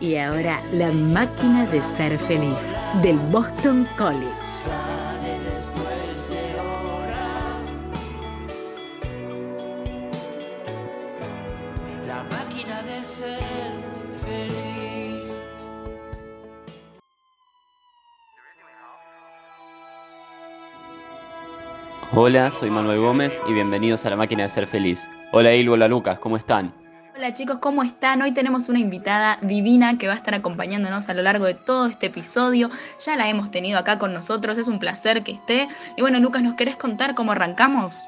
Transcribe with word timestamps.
Y 0.00 0.16
ahora 0.16 0.62
La 0.72 0.90
máquina 0.90 1.66
de 1.66 1.82
ser 1.94 2.16
feliz 2.16 2.56
del 3.02 3.18
Boston 3.18 3.86
College. 3.98 4.24
La 12.06 12.24
máquina 12.24 12.82
de 12.82 13.02
ser 13.02 13.72
feliz. 14.24 15.42
Hola, 22.14 22.50
soy 22.50 22.70
Manuel 22.70 23.00
Gómez 23.00 23.38
y 23.46 23.52
bienvenidos 23.52 24.06
a 24.06 24.10
la 24.10 24.16
máquina 24.16 24.44
de 24.44 24.48
ser 24.48 24.66
feliz. 24.66 25.06
Hola 25.32 25.54
Il, 25.54 25.68
hola 25.68 25.88
Lucas, 25.88 26.18
¿cómo 26.18 26.38
están? 26.38 26.72
Hola 27.20 27.34
chicos, 27.34 27.58
¿cómo 27.58 27.82
están? 27.82 28.22
Hoy 28.22 28.32
tenemos 28.32 28.70
una 28.70 28.78
invitada 28.78 29.36
divina 29.42 29.98
que 29.98 30.06
va 30.06 30.14
a 30.14 30.16
estar 30.16 30.34
acompañándonos 30.34 31.10
a 31.10 31.12
lo 31.12 31.20
largo 31.20 31.44
de 31.44 31.52
todo 31.52 31.84
este 31.84 32.06
episodio. 32.06 32.70
Ya 33.04 33.14
la 33.14 33.28
hemos 33.28 33.50
tenido 33.50 33.78
acá 33.78 33.98
con 33.98 34.14
nosotros, 34.14 34.56
es 34.56 34.68
un 34.68 34.78
placer 34.78 35.22
que 35.22 35.32
esté. 35.32 35.68
Y 35.98 36.00
bueno, 36.00 36.18
Lucas, 36.18 36.42
¿nos 36.42 36.54
querés 36.54 36.76
contar 36.76 37.14
cómo 37.14 37.32
arrancamos? 37.32 38.04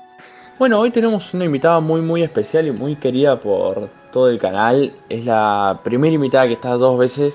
Bueno, 0.59 0.81
hoy 0.81 0.91
tenemos 0.93 1.35
una 1.35 1.45
invitada 1.45 1.79
muy 1.81 2.01
muy 2.01 2.23
especial 2.23 2.67
y 2.67 2.71
muy 2.71 2.97
querida 2.97 3.37
por 3.39 3.91
todo 4.15 4.31
el 4.31 4.39
canal. 4.39 4.95
Es 5.11 5.27
la 5.27 5.81
primera 5.85 6.15
invitada 6.15 6.47
que 6.47 6.55
está 6.55 6.71
dos 6.71 6.99
veces 6.99 7.35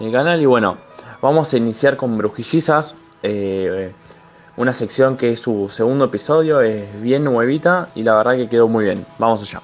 en 0.00 0.08
el 0.08 0.12
canal 0.12 0.42
y 0.42 0.44
bueno, 0.44 0.76
vamos 1.22 1.54
a 1.54 1.56
iniciar 1.56 1.96
con 1.96 2.18
Brujillizas. 2.18 2.94
eh, 3.22 3.94
una 4.58 4.74
sección 4.74 5.16
que 5.16 5.32
es 5.32 5.40
su 5.40 5.70
segundo 5.70 6.04
episodio, 6.04 6.60
es 6.60 7.00
bien 7.00 7.24
nuevita 7.24 7.88
y 7.94 8.02
la 8.02 8.14
verdad 8.14 8.36
que 8.36 8.50
quedó 8.50 8.68
muy 8.68 8.84
bien. 8.84 9.06
Vamos 9.18 9.40
allá. 9.40 9.62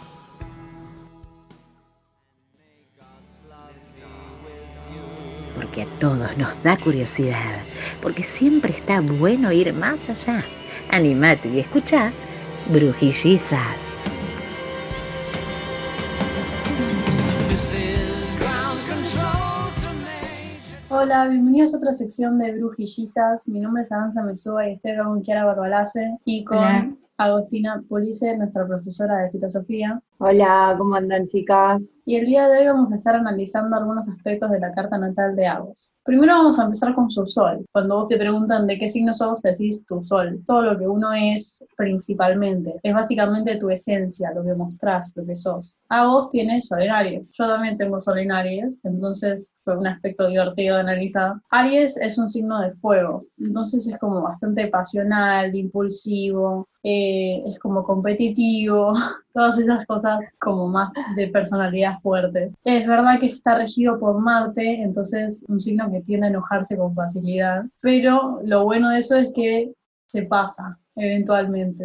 Porque 5.71 5.83
a 5.83 5.99
todos 6.01 6.37
nos 6.37 6.61
da 6.65 6.77
curiosidad. 6.77 7.63
Porque 8.03 8.25
siempre 8.25 8.73
está 8.73 9.01
bueno 9.01 9.53
ir 9.53 9.73
más 9.73 10.01
allá. 10.09 10.43
Animate 10.91 11.49
y 11.49 11.61
escucha 11.61 12.11
Brujillizas. 12.73 13.77
Hola, 20.89 21.29
bienvenidos 21.29 21.73
a 21.73 21.77
otra 21.77 21.93
sección 21.93 22.41
de 22.41 22.51
Brujillizas. 22.51 23.47
Mi 23.47 23.61
nombre 23.61 23.83
es 23.83 23.93
Adanza 23.93 24.25
Mesúa 24.25 24.69
y 24.69 24.73
estoy 24.73 24.91
acá 24.91 25.05
con 25.05 25.23
Kiara 25.23 25.45
Barbalace 25.45 26.19
y 26.25 26.43
con 26.43 26.59
Hola. 26.59 26.97
Agostina 27.17 27.81
Pulice, 27.89 28.37
nuestra 28.37 28.67
profesora 28.67 29.19
de 29.19 29.31
filosofía. 29.31 30.03
Hola, 30.23 30.75
¿cómo 30.77 30.97
andan 30.97 31.29
chicas? 31.29 31.81
Y 32.05 32.17
el 32.17 32.27
día 32.27 32.47
de 32.47 32.59
hoy 32.59 32.67
vamos 32.67 32.93
a 32.93 32.97
estar 32.97 33.15
analizando 33.15 33.75
algunos 33.75 34.07
aspectos 34.07 34.51
de 34.51 34.61
la 34.61 34.71
carta 34.73 34.99
natal 34.99 35.35
de 35.35 35.47
Agos. 35.47 35.95
Primero 36.05 36.35
vamos 36.35 36.59
a 36.59 36.65
empezar 36.65 36.95
con 36.95 37.11
su 37.11 37.25
sol. 37.25 37.65
Cuando 37.73 38.01
vos 38.01 38.09
te 38.09 38.19
preguntan 38.19 38.67
de 38.67 38.77
qué 38.77 38.87
signo 38.87 39.15
sos, 39.15 39.41
decís 39.41 39.83
tu 39.87 40.03
sol. 40.03 40.43
Todo 40.45 40.61
lo 40.61 40.79
que 40.79 40.87
uno 40.87 41.15
es 41.15 41.65
principalmente. 41.75 42.75
Es 42.83 42.93
básicamente 42.93 43.57
tu 43.57 43.71
esencia, 43.71 44.31
lo 44.35 44.45
que 44.45 44.53
mostrás, 44.53 45.11
lo 45.15 45.25
que 45.25 45.35
sos. 45.35 45.75
Agos 45.89 46.29
tiene 46.29 46.61
sol 46.61 46.83
en 46.83 46.91
Aries. 46.91 47.33
Yo 47.39 47.47
también 47.47 47.79
tengo 47.79 47.99
sol 47.99 48.19
en 48.19 48.31
Aries, 48.31 48.81
entonces 48.85 49.55
fue 49.65 49.79
un 49.79 49.87
aspecto 49.87 50.27
divertido 50.27 50.75
de 50.75 50.83
analizar. 50.83 51.35
Aries 51.51 51.97
es 51.97 52.19
un 52.19 52.29
signo 52.29 52.61
de 52.61 52.73
fuego, 52.73 53.25
entonces 53.39 53.87
es 53.87 53.99
como 53.99 54.21
bastante 54.21 54.69
pasional, 54.69 55.55
impulsivo, 55.55 56.69
eh, 56.83 57.43
es 57.47 57.59
como 57.59 57.83
competitivo, 57.83 58.93
todas 59.33 59.59
esas 59.59 59.85
cosas 59.87 60.29
como 60.39 60.69
más 60.69 60.91
de 61.17 61.29
personalidad 61.29 61.97
fuerte. 61.99 62.53
Es 62.65 62.87
verdad 62.87 63.19
que 63.19 63.27
está 63.27 63.57
regido 63.57 63.99
por 63.99 64.19
Marte, 64.21 64.83
entonces 64.83 65.45
un 65.49 65.61
signo 65.61 65.91
que 65.91 66.01
tiende 66.03 66.27
a 66.27 66.31
enojarse 66.31 66.77
con 66.77 66.95
facilidad, 66.95 67.65
pero 67.81 68.41
lo 68.45 68.65
bueno 68.65 68.91
de 68.91 68.99
eso 68.99 69.17
es 69.17 69.31
que 69.35 69.73
se 70.07 70.23
pasa 70.23 70.77
eventualmente, 70.97 71.85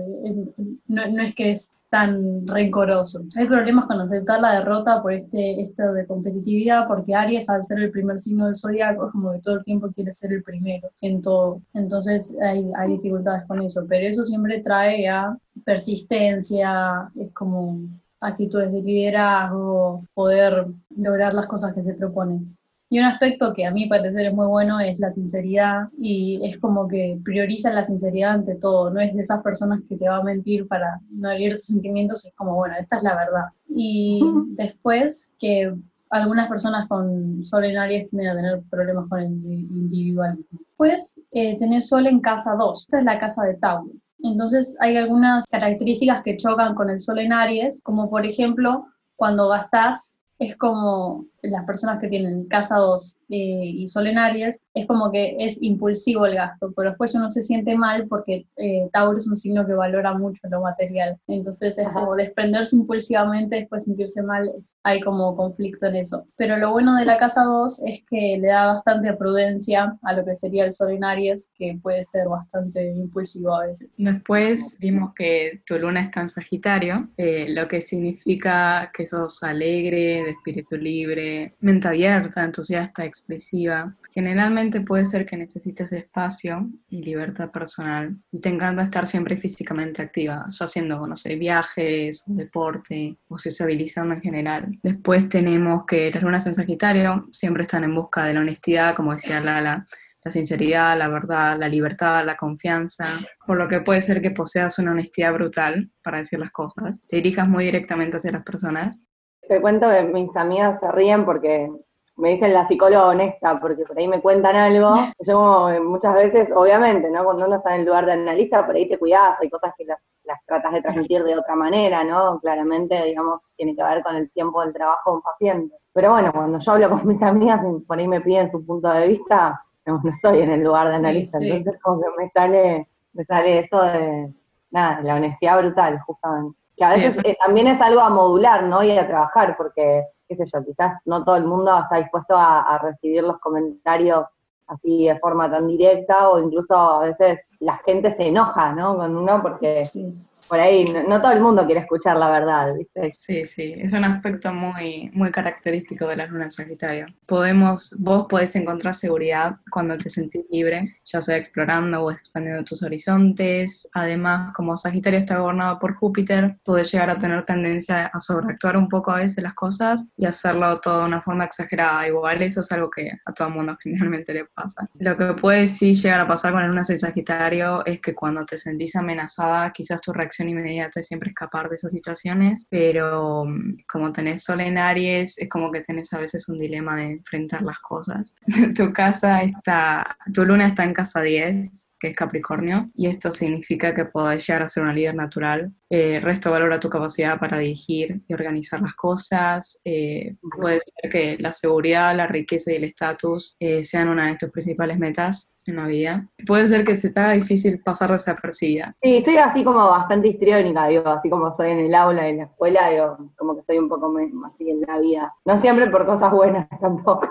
no, 0.87 1.07
no 1.07 1.21
es 1.21 1.35
que 1.35 1.51
es 1.51 1.79
tan 1.89 2.45
rencoroso. 2.47 3.21
Hay 3.35 3.45
problemas 3.47 3.85
con 3.85 4.01
aceptar 4.01 4.41
la 4.41 4.59
derrota 4.59 5.01
por 5.01 5.13
este 5.13 5.61
estado 5.61 5.93
de 5.93 6.05
competitividad, 6.05 6.87
porque 6.87 7.15
Aries 7.15 7.49
al 7.49 7.63
ser 7.63 7.79
el 7.79 7.91
primer 7.91 8.17
signo 8.17 8.45
del 8.45 8.55
zodiaco 8.55 9.05
es 9.05 9.11
como 9.11 9.31
que 9.31 9.39
todo 9.39 9.55
el 9.55 9.63
tiempo 9.63 9.91
quiere 9.93 10.11
ser 10.11 10.33
el 10.33 10.43
primero 10.43 10.89
en 11.01 11.21
todo, 11.21 11.61
entonces 11.73 12.35
hay, 12.41 12.67
hay 12.77 12.89
dificultades 12.89 13.45
con 13.47 13.61
eso, 13.61 13.85
pero 13.87 14.07
eso 14.07 14.23
siempre 14.23 14.59
trae 14.61 15.07
a 15.07 15.37
persistencia, 15.65 17.11
es 17.19 17.31
como 17.33 17.79
actitudes 18.21 18.71
de 18.71 18.81
liderazgo, 18.81 20.05
poder 20.13 20.67
lograr 20.95 21.33
las 21.33 21.47
cosas 21.47 21.73
que 21.73 21.81
se 21.81 21.95
proponen. 21.95 22.55
Y 22.89 22.99
un 22.99 23.05
aspecto 23.05 23.51
que 23.51 23.65
a 23.65 23.71
mí 23.71 23.87
parecer 23.87 24.27
es 24.27 24.33
muy 24.33 24.45
bueno 24.45 24.79
es 24.79 24.99
la 24.99 25.09
sinceridad 25.09 25.89
y 25.97 26.39
es 26.43 26.59
como 26.59 26.87
que 26.87 27.19
prioriza 27.25 27.73
la 27.73 27.83
sinceridad 27.83 28.33
ante 28.33 28.55
todo, 28.55 28.91
no 28.91 28.99
es 28.99 29.13
de 29.13 29.21
esas 29.21 29.41
personas 29.41 29.81
que 29.89 29.97
te 29.97 30.07
va 30.07 30.17
a 30.17 30.23
mentir 30.23 30.67
para 30.67 31.01
no 31.09 31.31
herir 31.31 31.53
tus 31.53 31.65
sentimientos, 31.65 32.23
es 32.25 32.33
como, 32.35 32.55
bueno, 32.55 32.75
esta 32.79 32.97
es 32.97 33.03
la 33.03 33.15
verdad. 33.15 33.45
Y 33.67 34.21
después 34.49 35.33
que 35.39 35.73
algunas 36.11 36.47
personas 36.47 36.87
con 36.87 37.43
sol 37.43 37.65
en 37.65 37.77
Aries 37.77 38.05
tienden 38.07 38.29
a 38.29 38.35
tener 38.35 38.61
problemas 38.69 39.09
con 39.09 39.19
el 39.19 39.31
individualismo. 39.33 40.59
Pues 40.77 41.19
eh, 41.31 41.57
tenés 41.57 41.89
sol 41.89 42.05
en 42.05 42.19
casa 42.19 42.55
2, 42.55 42.83
esta 42.83 42.99
es 42.99 43.05
la 43.05 43.19
casa 43.19 43.43
de 43.45 43.55
Tauro. 43.55 43.91
Entonces 44.19 44.77
hay 44.81 44.97
algunas 44.97 45.45
características 45.47 46.21
que 46.23 46.37
chocan 46.37 46.75
con 46.75 46.89
el 46.89 46.99
sol 46.99 47.19
en 47.19 47.33
Aries, 47.33 47.81
como 47.83 48.09
por 48.09 48.25
ejemplo, 48.25 48.85
cuando 49.15 49.49
gastás, 49.49 50.17
es 50.39 50.55
como 50.57 51.25
las 51.49 51.65
personas 51.65 51.99
que 51.99 52.07
tienen 52.07 52.45
casa 52.45 52.77
2 52.77 53.17
eh, 53.29 53.37
y 53.37 53.87
sol 53.87 54.07
en 54.07 54.17
Aries, 54.17 54.61
es 54.73 54.85
como 54.85 55.11
que 55.11 55.35
es 55.39 55.61
impulsivo 55.61 56.25
el 56.25 56.35
gasto, 56.35 56.71
pero 56.75 56.89
después 56.89 57.15
uno 57.15 57.29
se 57.29 57.41
siente 57.41 57.75
mal 57.75 58.07
porque 58.07 58.45
eh, 58.57 58.89
Tauro 58.91 59.17
es 59.17 59.27
un 59.27 59.35
signo 59.35 59.65
que 59.65 59.73
valora 59.73 60.13
mucho 60.13 60.41
lo 60.49 60.61
material. 60.61 61.17
Entonces 61.27 61.77
es 61.77 61.85
Ajá. 61.85 61.99
como 61.99 62.15
desprenderse 62.15 62.75
impulsivamente, 62.75 63.55
después 63.55 63.83
sentirse 63.83 64.21
mal, 64.21 64.51
hay 64.83 64.99
como 64.99 65.35
conflicto 65.35 65.87
en 65.87 65.95
eso. 65.95 66.27
Pero 66.37 66.57
lo 66.57 66.71
bueno 66.71 66.95
de 66.95 67.05
la 67.05 67.17
casa 67.17 67.43
2 67.43 67.81
es 67.85 68.03
que 68.09 68.37
le 68.39 68.47
da 68.47 68.67
bastante 68.67 69.13
prudencia 69.13 69.97
a 70.01 70.13
lo 70.13 70.23
que 70.23 70.35
sería 70.35 70.65
el 70.65 70.71
sol 70.71 70.91
en 70.91 71.03
Aries, 71.03 71.49
que 71.55 71.77
puede 71.81 72.03
ser 72.03 72.27
bastante 72.27 72.91
impulsivo 72.91 73.55
a 73.55 73.65
veces. 73.65 73.95
Después 73.97 74.77
vimos 74.79 75.13
que 75.15 75.61
tu 75.65 75.77
luna 75.79 76.01
está 76.01 76.21
en 76.21 76.29
Sagitario, 76.29 77.09
eh, 77.17 77.47
lo 77.49 77.67
que 77.67 77.81
significa 77.81 78.91
que 78.93 79.07
sos 79.07 79.43
alegre, 79.43 80.23
de 80.23 80.29
espíritu 80.31 80.75
libre, 80.77 81.34
mente 81.59 81.87
abierta, 81.87 82.43
entusiasta, 82.43 83.05
expresiva. 83.05 83.95
Generalmente 84.13 84.81
puede 84.81 85.05
ser 85.05 85.25
que 85.25 85.37
necesites 85.37 85.91
espacio 85.93 86.69
y 86.89 87.03
libertad 87.03 87.51
personal 87.51 88.17
y 88.31 88.39
te 88.39 88.49
encanta 88.49 88.83
estar 88.83 89.07
siempre 89.07 89.37
físicamente 89.37 90.01
activa, 90.01 90.45
haciendo, 90.59 91.05
no 91.07 91.17
sé, 91.17 91.35
viajes, 91.35 92.23
deporte 92.25 93.17
o 93.27 93.37
sociabilizando 93.37 94.13
en 94.15 94.21
general. 94.21 94.79
Después 94.83 95.29
tenemos 95.29 95.85
que 95.85 96.11
las 96.11 96.23
lunas 96.23 96.47
en 96.47 96.55
Sagitario 96.55 97.27
siempre 97.31 97.63
están 97.63 97.83
en 97.83 97.95
busca 97.95 98.23
de 98.23 98.33
la 98.33 98.41
honestidad, 98.41 98.95
como 98.95 99.13
decía 99.13 99.41
Lala, 99.41 99.85
la 100.25 100.31
sinceridad, 100.31 100.97
la 100.97 101.07
verdad, 101.07 101.57
la 101.57 101.69
libertad, 101.69 102.25
la 102.25 102.35
confianza, 102.35 103.07
por 103.45 103.57
lo 103.57 103.67
que 103.67 103.81
puede 103.81 104.01
ser 104.01 104.21
que 104.23 104.31
poseas 104.31 104.79
una 104.79 104.91
honestidad 104.91 105.31
brutal 105.31 105.91
para 106.03 106.17
decir 106.17 106.39
las 106.39 106.49
cosas, 106.51 107.05
te 107.07 107.17
dirijas 107.17 107.47
muy 107.47 107.65
directamente 107.65 108.17
hacia 108.17 108.31
las 108.31 108.43
personas. 108.43 109.03
Te 109.47 109.61
cuento 109.61 109.89
que 109.89 110.03
mis 110.03 110.35
amigas 110.35 110.79
se 110.79 110.91
ríen 110.91 111.25
porque 111.25 111.69
me 112.17 112.29
dicen 112.29 112.53
la 112.53 112.67
psicóloga 112.67 113.07
honesta, 113.07 113.59
porque 113.59 113.83
por 113.83 113.97
ahí 113.97 114.07
me 114.07 114.21
cuentan 114.21 114.55
algo. 114.55 114.89
Yo 115.19 115.69
muchas 115.83 116.13
veces, 116.13 116.49
obviamente, 116.55 117.09
¿no? 117.09 117.23
Cuando 117.23 117.45
uno 117.45 117.57
está 117.57 117.75
en 117.75 117.81
el 117.81 117.87
lugar 117.87 118.05
de 118.05 118.13
analista, 118.13 118.65
por 118.65 118.75
ahí 118.75 118.87
te 118.87 118.97
cuidas, 118.97 119.39
hay 119.41 119.49
cosas 119.49 119.73
que 119.77 119.85
las, 119.85 119.99
las 120.23 120.43
tratas 120.45 120.73
de 120.73 120.81
transmitir 120.81 121.23
de 121.23 121.37
otra 121.37 121.55
manera, 121.55 122.03
¿no? 122.03 122.39
Claramente, 122.39 123.03
digamos, 123.03 123.41
tiene 123.55 123.75
que 123.75 123.83
ver 123.83 124.03
con 124.03 124.15
el 124.15 124.31
tiempo 124.31 124.61
del 124.61 124.73
trabajo 124.73 125.11
de 125.11 125.15
un 125.17 125.21
paciente. 125.21 125.75
Pero 125.93 126.11
bueno, 126.11 126.31
cuando 126.33 126.59
yo 126.59 126.71
hablo 126.71 126.89
con 126.89 127.07
mis 127.07 127.21
amigas 127.21 127.61
por 127.87 127.97
ahí 127.97 128.07
me 128.07 128.21
piden 128.21 128.51
su 128.51 128.65
punto 128.65 128.89
de 128.89 129.07
vista, 129.07 129.61
no, 129.85 130.01
no 130.03 130.09
estoy 130.09 130.41
en 130.41 130.51
el 130.51 130.63
lugar 130.63 130.89
de 130.89 130.95
analista, 130.95 131.37
Sí, 131.37 131.45
sí. 131.45 131.51
entonces 131.51 131.81
como 131.81 132.01
que 132.01 132.07
me 132.17 132.29
sale, 132.31 132.87
me 133.13 133.25
sale 133.25 133.59
eso 133.59 133.81
de, 133.81 134.33
nada, 134.71 135.01
la 135.01 135.15
honestidad 135.15 135.59
brutal, 135.59 135.99
justamente. 136.05 136.57
Que 136.77 136.83
a 136.83 136.95
veces 136.95 137.17
eh, 137.23 137.37
también 137.39 137.67
es 137.67 137.79
algo 137.81 138.01
a 138.01 138.09
modular, 138.09 138.63
¿no? 138.63 138.83
Y 138.83 138.97
a 138.97 139.07
trabajar, 139.07 139.55
porque, 139.57 140.05
qué 140.27 140.35
sé 140.35 140.45
yo, 140.45 140.63
quizás 140.65 140.99
no 141.05 141.23
todo 141.23 141.35
el 141.37 141.45
mundo 141.45 141.77
está 141.77 141.97
dispuesto 141.97 142.35
a, 142.35 142.61
a 142.61 142.77
recibir 142.79 143.23
los 143.23 143.39
comentarios 143.39 144.25
así 144.67 145.05
de 145.05 145.19
forma 145.19 145.49
tan 145.49 145.67
directa, 145.67 146.29
o 146.29 146.39
incluso 146.39 146.75
a 146.75 146.99
veces 146.99 147.39
la 147.59 147.77
gente 147.85 148.15
se 148.15 148.27
enoja, 148.27 148.73
¿no? 148.73 148.97
Con 148.97 149.15
uno 149.15 149.41
porque 149.41 149.87
Sí. 149.87 150.13
Por 150.47 150.59
ahí 150.59 150.85
no, 150.85 151.21
todo 151.21 151.31
el 151.31 151.41
mundo 151.41 151.65
quiere 151.65 151.81
escuchar 151.81 152.17
la 152.17 152.29
verdad, 152.29 152.73
¿viste? 152.75 153.11
Sí, 153.15 153.45
sí, 153.45 153.73
es 153.77 153.93
un 153.93 154.03
aspecto 154.03 154.53
muy, 154.53 155.09
muy 155.13 155.31
característico 155.31 156.07
de 156.07 156.17
la 156.17 156.27
luna 156.27 156.45
en 156.45 156.51
Sagitario. 156.51 157.07
Podemos, 157.25 157.95
vos 157.99 158.27
podés 158.29 158.55
encontrar 158.55 158.93
seguridad 158.93 159.57
cuando 159.71 159.97
te 159.97 160.09
sentís 160.09 160.45
libre, 160.49 160.97
ya 161.03 161.21
sea 161.21 161.37
explorando 161.37 162.03
o 162.03 162.11
expandiendo 162.11 162.63
tus 162.63 162.83
horizontes. 162.83 163.89
Además, 163.93 164.53
como 164.53 164.77
Sagitario 164.77 165.19
está 165.19 165.39
gobernado 165.39 165.79
por 165.79 165.95
Júpiter, 165.95 166.57
podés 166.63 166.91
llegar 166.91 167.09
a 167.09 167.19
tener 167.19 167.45
tendencia 167.45 168.07
a 168.07 168.19
sobreactuar 168.19 168.77
un 168.77 168.87
poco 168.87 169.11
a 169.11 169.17
veces 169.17 169.43
las 169.43 169.53
cosas 169.53 170.07
y 170.17 170.25
hacerlo 170.25 170.79
todo 170.79 170.99
de 170.99 171.05
una 171.05 171.21
forma 171.21 171.45
exagerada. 171.45 172.07
Igual 172.07 172.41
eso 172.43 172.61
es 172.61 172.71
algo 172.71 172.89
que 172.89 173.11
a 173.25 173.33
todo 173.33 173.47
el 173.47 173.53
mundo 173.53 173.77
generalmente 173.81 174.33
le 174.33 174.45
pasa. 174.45 174.87
Lo 174.99 175.17
que 175.17 175.33
puede 175.33 175.67
sí 175.67 175.95
llegar 175.95 176.19
a 176.19 176.27
pasar 176.27 176.51
con 176.51 176.61
la 176.61 176.67
luna 176.67 176.83
en 176.87 176.99
Sagitario 176.99 177.85
es 177.85 177.99
que 177.99 178.13
cuando 178.13 178.45
te 178.45 178.57
sentís 178.57 178.95
amenazada, 178.95 179.71
quizás 179.71 180.01
tu 180.01 180.13
reacción 180.13 180.34
inmediata 180.43 180.99
es 180.99 181.07
siempre 181.07 181.29
escapar 181.29 181.69
de 181.69 181.75
esas 181.75 181.91
situaciones, 181.91 182.67
pero 182.69 183.45
mm, 183.45 183.77
como 183.91 184.11
tenés 184.11 184.43
sol 184.43 184.61
en 184.61 184.77
Aries, 184.77 185.37
es 185.37 185.49
como 185.49 185.71
que 185.71 185.81
tenés 185.81 186.11
a 186.13 186.19
veces 186.19 186.47
un 186.49 186.57
dilema 186.57 186.95
de 186.95 187.03
enfrentar 187.03 187.61
las 187.61 187.79
cosas. 187.79 188.35
tu 188.75 188.93
casa 188.93 189.41
está, 189.43 190.17
tu 190.33 190.45
luna 190.45 190.67
está 190.67 190.83
en 190.83 190.93
casa 190.93 191.21
10, 191.21 191.89
que 191.99 192.09
es 192.09 192.15
Capricornio, 192.15 192.91
y 192.93 193.07
esto 193.07 193.31
significa 193.31 193.95
que 193.95 194.05
podés 194.05 194.45
llegar 194.45 194.63
a 194.63 194.67
ser 194.67 194.83
una 194.83 194.93
líder 194.93 195.15
natural. 195.15 195.73
Eh, 195.89 196.19
resto 196.19 196.51
valora 196.51 196.79
tu 196.79 196.89
capacidad 196.89 197.39
para 197.39 197.57
dirigir 197.57 198.21
y 198.27 198.33
organizar 198.33 198.81
las 198.81 198.95
cosas. 198.95 199.79
Eh, 199.85 200.35
puede 200.57 200.81
ser 201.01 201.11
que 201.11 201.37
la 201.39 201.51
seguridad, 201.51 202.15
la 202.15 202.27
riqueza 202.27 202.71
y 202.71 202.75
el 202.75 202.83
estatus 202.83 203.55
eh, 203.59 203.83
sean 203.83 204.09
una 204.09 204.27
de 204.27 204.37
tus 204.37 204.51
principales 204.51 204.99
metas 204.99 205.54
en 205.71 205.77
la 205.77 205.87
vida. 205.87 206.27
Puede 206.45 206.67
ser 206.67 206.85
que 206.85 206.95
se 206.97 207.09
te 207.09 207.19
haga 207.19 207.31
difícil 207.33 207.81
pasar 207.81 208.11
desapercibida. 208.11 208.95
Sí, 209.01 209.21
soy 209.23 209.37
así 209.37 209.63
como 209.63 209.85
bastante 209.87 210.27
histriónica, 210.29 210.87
digo, 210.87 211.07
así 211.09 211.29
como 211.29 211.55
soy 211.55 211.71
en 211.71 211.79
el 211.79 211.95
aula, 211.95 212.27
en 212.27 212.37
la 212.37 212.43
escuela, 212.43 212.89
digo, 212.89 213.17
como 213.37 213.55
que 213.55 213.63
soy 213.63 213.77
un 213.79 213.89
poco 213.89 214.09
me- 214.09 214.31
así 214.47 214.69
en 214.69 214.81
la 214.81 214.99
vida. 214.99 215.33
No 215.45 215.59
siempre 215.59 215.89
por 215.89 216.05
cosas 216.05 216.31
buenas 216.31 216.67
tampoco. 216.81 217.29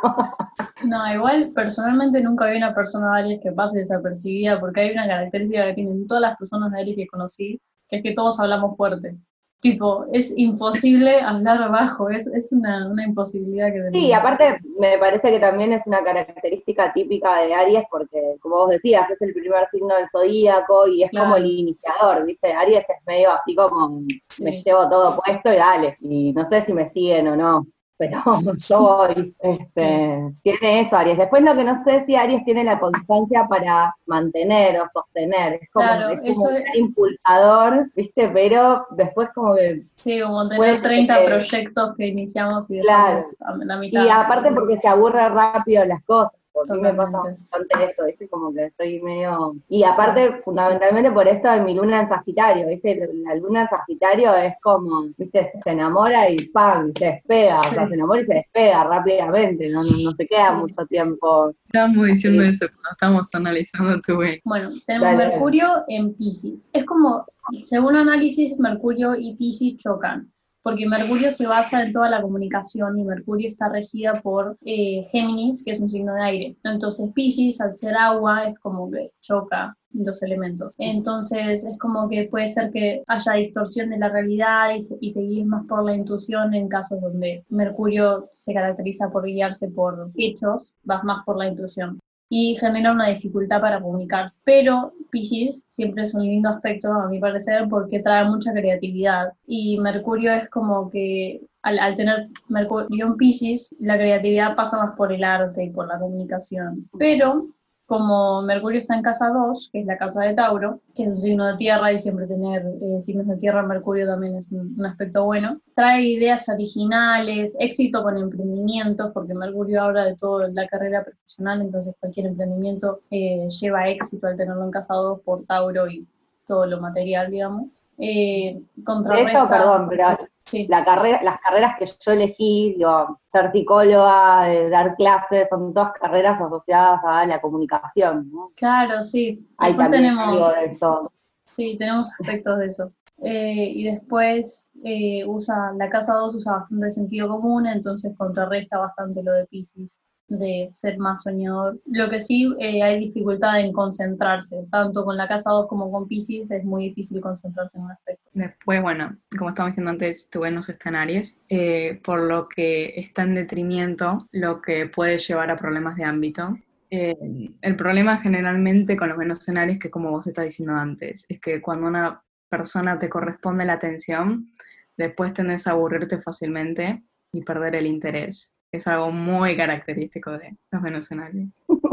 No, 0.84 1.12
igual 1.14 1.52
personalmente 1.54 2.20
nunca 2.20 2.46
vi 2.46 2.56
una 2.56 2.74
persona 2.74 3.12
de 3.14 3.20
Aries 3.20 3.40
que 3.42 3.52
pase 3.52 3.78
desapercibida 3.78 4.60
porque 4.60 4.80
hay 4.82 4.90
una 4.92 5.06
característica 5.06 5.66
que 5.66 5.74
tienen 5.74 6.06
todas 6.06 6.20
las 6.22 6.36
personas 6.36 6.70
de 6.72 6.80
Aries 6.80 6.96
que 6.96 7.06
conocí, 7.06 7.60
que 7.88 7.96
es 7.96 8.02
que 8.02 8.12
todos 8.12 8.38
hablamos 8.40 8.76
fuerte. 8.76 9.16
Tipo, 9.64 10.04
es 10.12 10.32
imposible 10.36 11.20
hablar 11.20 11.70
bajo, 11.70 12.10
es, 12.10 12.26
es 12.26 12.52
una, 12.52 12.86
una 12.86 13.04
imposibilidad 13.04 13.68
que 13.68 13.80
tenemos. 13.80 13.92
Sí, 14.04 14.12
aparte 14.12 14.58
me 14.78 14.98
parece 14.98 15.30
que 15.30 15.40
también 15.40 15.72
es 15.72 15.80
una 15.86 16.04
característica 16.04 16.92
típica 16.92 17.40
de 17.40 17.54
Aries 17.54 17.84
porque, 17.90 18.36
como 18.40 18.56
vos 18.56 18.68
decías, 18.70 19.08
es 19.10 19.20
el 19.22 19.32
primer 19.32 19.66
signo 19.70 19.94
del 19.96 20.06
zodíaco 20.12 20.86
y 20.86 21.02
es 21.04 21.10
Claro. 21.10 21.26
como 21.26 21.36
el 21.36 21.46
iniciador, 21.46 22.26
¿viste? 22.26 22.52
Aries 22.52 22.80
es 22.88 23.06
medio 23.06 23.30
así 23.32 23.54
como 23.54 24.00
me 24.42 24.52
llevo 24.52 24.88
todo 24.90 25.16
puesto 25.24 25.50
y 25.52 25.56
dale. 25.56 25.96
Y 26.00 26.32
no 26.34 26.46
sé 26.48 26.62
si 26.66 26.72
me 26.74 26.90
siguen 26.90 27.28
o 27.28 27.36
no, 27.36 27.66
pero 27.96 28.22
yo 28.68 28.78
voy. 28.80 29.34
Este, 29.40 30.32
tiene 30.42 30.80
eso 30.80 30.96
Aries. 30.96 31.18
Después 31.18 31.42
lo 31.42 31.54
que 31.54 31.64
no 31.64 31.82
sé 31.84 31.96
es 31.96 32.06
si 32.06 32.16
Aries 32.16 32.44
tiene 32.44 32.64
la 32.64 32.78
constancia 32.80 33.46
para 33.48 33.94
mantener 34.06 34.80
o 34.80 34.88
sostener. 34.92 35.54
Es 35.62 35.70
como, 35.70 35.86
Claro, 35.86 36.08
es 36.10 36.18
como 36.18 36.30
eso 36.30 36.48
un 36.48 36.56
es- 36.56 36.76
impulsador, 36.76 37.90
¿viste? 37.94 38.28
Pero 38.28 38.86
después 38.90 39.28
como 39.34 39.54
que 39.54 39.82
Sí, 39.96 40.20
como 40.20 40.48
tener 40.48 40.72
ser 40.74 40.82
30 40.82 41.18
que- 41.20 41.24
proyectos 41.26 41.96
que 41.96 42.06
iniciamos 42.08 42.70
y 42.70 42.80
Claro. 42.80 43.22
a 43.40 43.56
la 43.56 43.76
mitad. 43.76 44.04
Y 44.04 44.08
aparte 44.08 44.50
porque 44.52 44.78
se 44.80 44.88
aburre 44.88 45.28
rápido 45.28 45.84
las 45.84 46.02
cosas. 46.04 46.32
Porque 46.54 46.72
a 46.72 46.76
mí 46.76 46.82
me 46.82 46.94
pasa 46.94 47.18
bastante 47.18 47.84
esto, 47.90 48.04
¿viste? 48.06 48.28
Como 48.28 48.54
que 48.54 48.66
estoy 48.66 49.02
medio... 49.02 49.56
Y 49.68 49.82
aparte, 49.82 50.40
fundamentalmente 50.44 51.10
por 51.10 51.26
esto 51.26 51.50
de 51.50 51.60
mi 51.62 51.74
luna 51.74 52.02
en 52.02 52.08
Sagitario, 52.08 52.68
¿viste? 52.68 53.08
La 53.24 53.34
luna 53.34 53.62
en 53.62 53.68
Sagitario 53.68 54.34
es 54.36 54.54
como, 54.62 55.08
¿viste? 55.18 55.50
Se 55.64 55.70
enamora 55.70 56.30
y 56.30 56.36
¡pam! 56.48 56.92
Se 56.96 57.06
despega. 57.06 57.58
O 57.60 57.64
sea, 57.74 57.88
se 57.88 57.94
enamora 57.94 58.20
y 58.20 58.26
se 58.26 58.34
despega 58.34 58.84
rápidamente. 58.84 59.68
No, 59.68 59.82
no, 59.82 59.90
no 59.90 60.10
se 60.12 60.26
queda 60.26 60.50
Sí. 60.54 60.56
mucho 60.60 60.86
tiempo. 60.86 61.52
Estábamos 61.66 62.06
diciendo 62.06 62.42
Sí. 62.44 62.48
eso 62.50 62.66
cuando 62.72 62.90
estábamos 62.92 63.34
analizando 63.34 64.00
tu 64.00 64.18
Venus. 64.18 64.40
Bueno, 64.44 64.68
tenemos 64.86 65.08
Dale. 65.08 65.28
Mercurio 65.30 65.68
en 65.88 66.14
Pisces. 66.14 66.70
Es 66.72 66.84
como, 66.84 67.26
según 67.62 67.96
análisis, 67.96 68.58
Mercurio 68.60 69.14
y 69.16 69.34
Pisces 69.34 69.76
chocan, 69.78 70.30
porque 70.64 70.88
Mercurio 70.88 71.30
se 71.30 71.46
basa 71.46 71.82
en 71.82 71.92
toda 71.92 72.08
la 72.08 72.22
comunicación 72.22 72.98
y 72.98 73.04
Mercurio 73.04 73.48
está 73.48 73.68
regida 73.68 74.22
por 74.22 74.56
eh, 74.64 75.02
Géminis, 75.12 75.62
que 75.62 75.72
es 75.72 75.80
un 75.80 75.90
signo 75.90 76.14
de 76.14 76.22
aire. 76.22 76.56
Entonces 76.64 77.10
Pisces, 77.14 77.60
al 77.60 77.76
ser 77.76 77.94
agua, 77.94 78.48
es 78.48 78.58
como 78.60 78.90
que 78.90 79.12
choca 79.20 79.76
los 79.92 80.22
elementos. 80.22 80.74
Entonces 80.78 81.64
es 81.64 81.78
como 81.78 82.08
que 82.08 82.28
puede 82.30 82.48
ser 82.48 82.70
que 82.70 83.02
haya 83.06 83.32
distorsión 83.34 83.90
de 83.90 83.98
la 83.98 84.08
realidad 84.08 84.70
y, 84.74 85.06
y 85.06 85.12
te 85.12 85.20
guíes 85.20 85.46
más 85.46 85.66
por 85.66 85.84
la 85.84 85.94
intuición 85.94 86.54
en 86.54 86.68
casos 86.68 86.98
donde 86.98 87.44
Mercurio 87.50 88.30
se 88.32 88.54
caracteriza 88.54 89.10
por 89.10 89.24
guiarse 89.24 89.68
por 89.68 90.10
hechos, 90.16 90.72
vas 90.82 91.04
más 91.04 91.26
por 91.26 91.36
la 91.36 91.46
intuición 91.46 92.00
y 92.36 92.56
genera 92.56 92.90
una 92.90 93.10
dificultad 93.10 93.60
para 93.60 93.80
comunicarse. 93.80 94.40
Pero 94.42 94.92
Pisces 95.12 95.66
siempre 95.68 96.02
es 96.02 96.14
un 96.14 96.22
lindo 96.22 96.48
aspecto, 96.48 96.92
a 96.92 97.08
mi 97.08 97.20
parecer, 97.20 97.68
porque 97.70 98.00
trae 98.00 98.24
mucha 98.24 98.52
creatividad. 98.52 99.34
Y 99.46 99.78
Mercurio 99.78 100.32
es 100.32 100.48
como 100.48 100.90
que 100.90 101.42
al, 101.62 101.94
tener 101.94 102.26
Mercurio 102.48 103.06
en 103.06 103.16
Pisces, 103.16 103.72
la 103.78 103.96
creatividad 103.96 104.56
pasa 104.56 104.84
más 104.84 104.96
por 104.96 105.12
el 105.12 105.22
arte 105.22 105.62
y 105.62 105.70
por 105.70 105.86
la 105.86 105.96
comunicación. 105.96 106.90
Pero 106.98 107.50
como 107.86 108.42
Mercurio 108.42 108.78
está 108.78 108.94
en 108.94 109.02
casa 109.02 109.28
2, 109.28 109.70
que 109.72 109.80
es 109.80 109.86
la 109.86 109.98
casa 109.98 110.22
de 110.22 110.34
Tauro, 110.34 110.80
que 110.94 111.02
es 111.02 111.08
un 111.08 111.20
signo 111.20 111.46
de 111.46 111.56
tierra 111.56 111.92
y 111.92 111.98
siempre 111.98 112.26
tener 112.26 112.64
eh, 112.82 113.00
signos 113.00 113.26
de 113.26 113.36
tierra 113.36 113.62
Mercurio 113.62 114.06
también 114.06 114.36
es 114.36 114.46
un, 114.50 114.74
un 114.78 114.86
aspecto 114.86 115.24
bueno, 115.24 115.60
trae 115.74 116.02
ideas 116.02 116.48
originales, 116.48 117.56
éxito 117.60 118.02
con 118.02 118.16
emprendimientos, 118.16 119.10
porque 119.12 119.34
Mercurio 119.34 119.82
habla 119.82 120.06
de 120.06 120.16
toda 120.16 120.48
la 120.48 120.66
carrera 120.66 121.04
profesional, 121.04 121.60
entonces 121.60 121.94
cualquier 122.00 122.26
emprendimiento 122.26 123.00
eh, 123.10 123.48
lleva 123.48 123.88
éxito 123.88 124.26
al 124.26 124.36
tenerlo 124.36 124.64
en 124.64 124.70
casa 124.70 124.94
2 124.94 125.20
por 125.20 125.44
Tauro 125.44 125.88
y 125.88 126.08
todo 126.46 126.66
lo 126.66 126.80
material, 126.80 127.30
digamos. 127.30 127.66
Eh, 127.98 128.60
De 128.74 128.84
contrarresta, 128.84 129.38
hecho, 129.38 129.46
perdón, 129.46 129.86
pero 129.88 130.18
sí. 130.44 130.66
la 130.68 130.84
carrera, 130.84 131.20
las 131.22 131.38
carreras 131.40 131.76
que 131.78 131.86
yo 131.86 132.12
elegí, 132.12 132.74
digo, 132.76 133.20
ser 133.32 133.52
psicóloga, 133.52 134.52
eh, 134.52 134.68
dar 134.68 134.96
clases, 134.96 135.46
son 135.48 135.72
todas 135.72 135.92
carreras 135.92 136.40
asociadas 136.40 137.00
a 137.04 137.26
la 137.26 137.40
comunicación, 137.40 138.30
¿no? 138.32 138.50
Claro, 138.56 139.02
sí. 139.02 139.46
Ahí 139.58 139.72
Después 139.72 139.90
tenemos... 139.90 140.54
de 140.54 140.66
eso. 140.66 141.12
Sí, 141.46 141.76
tenemos 141.78 142.10
aspectos 142.20 142.58
de 142.58 142.66
eso. 142.66 142.92
Eh, 143.22 143.70
y 143.74 143.84
después 143.84 144.72
eh, 144.82 145.24
usa, 145.24 145.72
la 145.76 145.88
casa 145.88 146.14
2 146.14 146.34
usa 146.34 146.52
bastante 146.54 146.90
sentido 146.90 147.28
común, 147.28 147.66
entonces 147.66 148.12
contrarresta 148.18 148.78
bastante 148.78 149.22
lo 149.22 149.32
de 149.32 149.46
Pisces, 149.46 150.00
de 150.28 150.70
ser 150.74 150.98
más 150.98 151.22
soñador. 151.22 151.80
Lo 151.86 152.08
que 152.08 152.20
sí 152.20 152.54
eh, 152.58 152.82
hay 152.82 152.98
dificultad 152.98 153.60
en 153.60 153.72
concentrarse, 153.72 154.66
tanto 154.70 155.04
con 155.04 155.16
la 155.16 155.28
casa 155.28 155.50
2 155.50 155.66
como 155.66 155.90
con 155.90 156.08
Pisces, 156.08 156.50
es 156.50 156.64
muy 156.64 156.88
difícil 156.88 157.20
concentrarse 157.20 157.78
en 157.78 157.84
un 157.84 157.90
aspecto. 157.90 158.30
Después, 158.32 158.82
bueno, 158.82 159.16
como 159.36 159.50
estaba 159.50 159.68
diciendo 159.68 159.90
antes, 159.90 160.30
tu 160.30 160.40
Venus 160.40 160.68
está 160.68 160.88
en 160.88 160.96
Aries, 160.96 161.44
eh, 161.48 162.00
por 162.02 162.20
lo 162.20 162.48
que 162.48 162.94
está 162.96 163.22
en 163.22 163.34
detrimento, 163.34 164.28
lo 164.32 164.60
que 164.60 164.86
puede 164.86 165.18
llevar 165.18 165.50
a 165.50 165.58
problemas 165.58 165.96
de 165.96 166.04
ámbito. 166.04 166.56
Eh, 166.90 167.16
el 167.60 167.76
problema 167.76 168.18
generalmente 168.18 168.96
con 168.96 169.08
los 169.08 169.18
Venus 169.18 169.48
en 169.48 169.58
Aries, 169.58 169.78
que 169.78 169.90
como 169.90 170.10
vos 170.10 170.26
estás 170.26 170.44
diciendo 170.44 170.74
antes, 170.74 171.26
es 171.28 171.40
que 171.40 171.60
cuando 171.60 171.86
una 171.86 172.22
persona 172.48 172.98
te 172.98 173.08
corresponde 173.08 173.64
la 173.64 173.74
atención, 173.74 174.48
después 174.96 175.34
tendés 175.34 175.66
a 175.66 175.72
aburrirte 175.72 176.20
fácilmente 176.20 177.02
y 177.32 177.42
perder 177.42 177.74
el 177.74 177.86
interés. 177.86 178.56
Es 178.74 178.86
algo 178.86 179.10
muy 179.10 179.56
característico 179.56 180.32
de 180.32 180.56
los 180.90 181.12
Aries. 181.12 181.48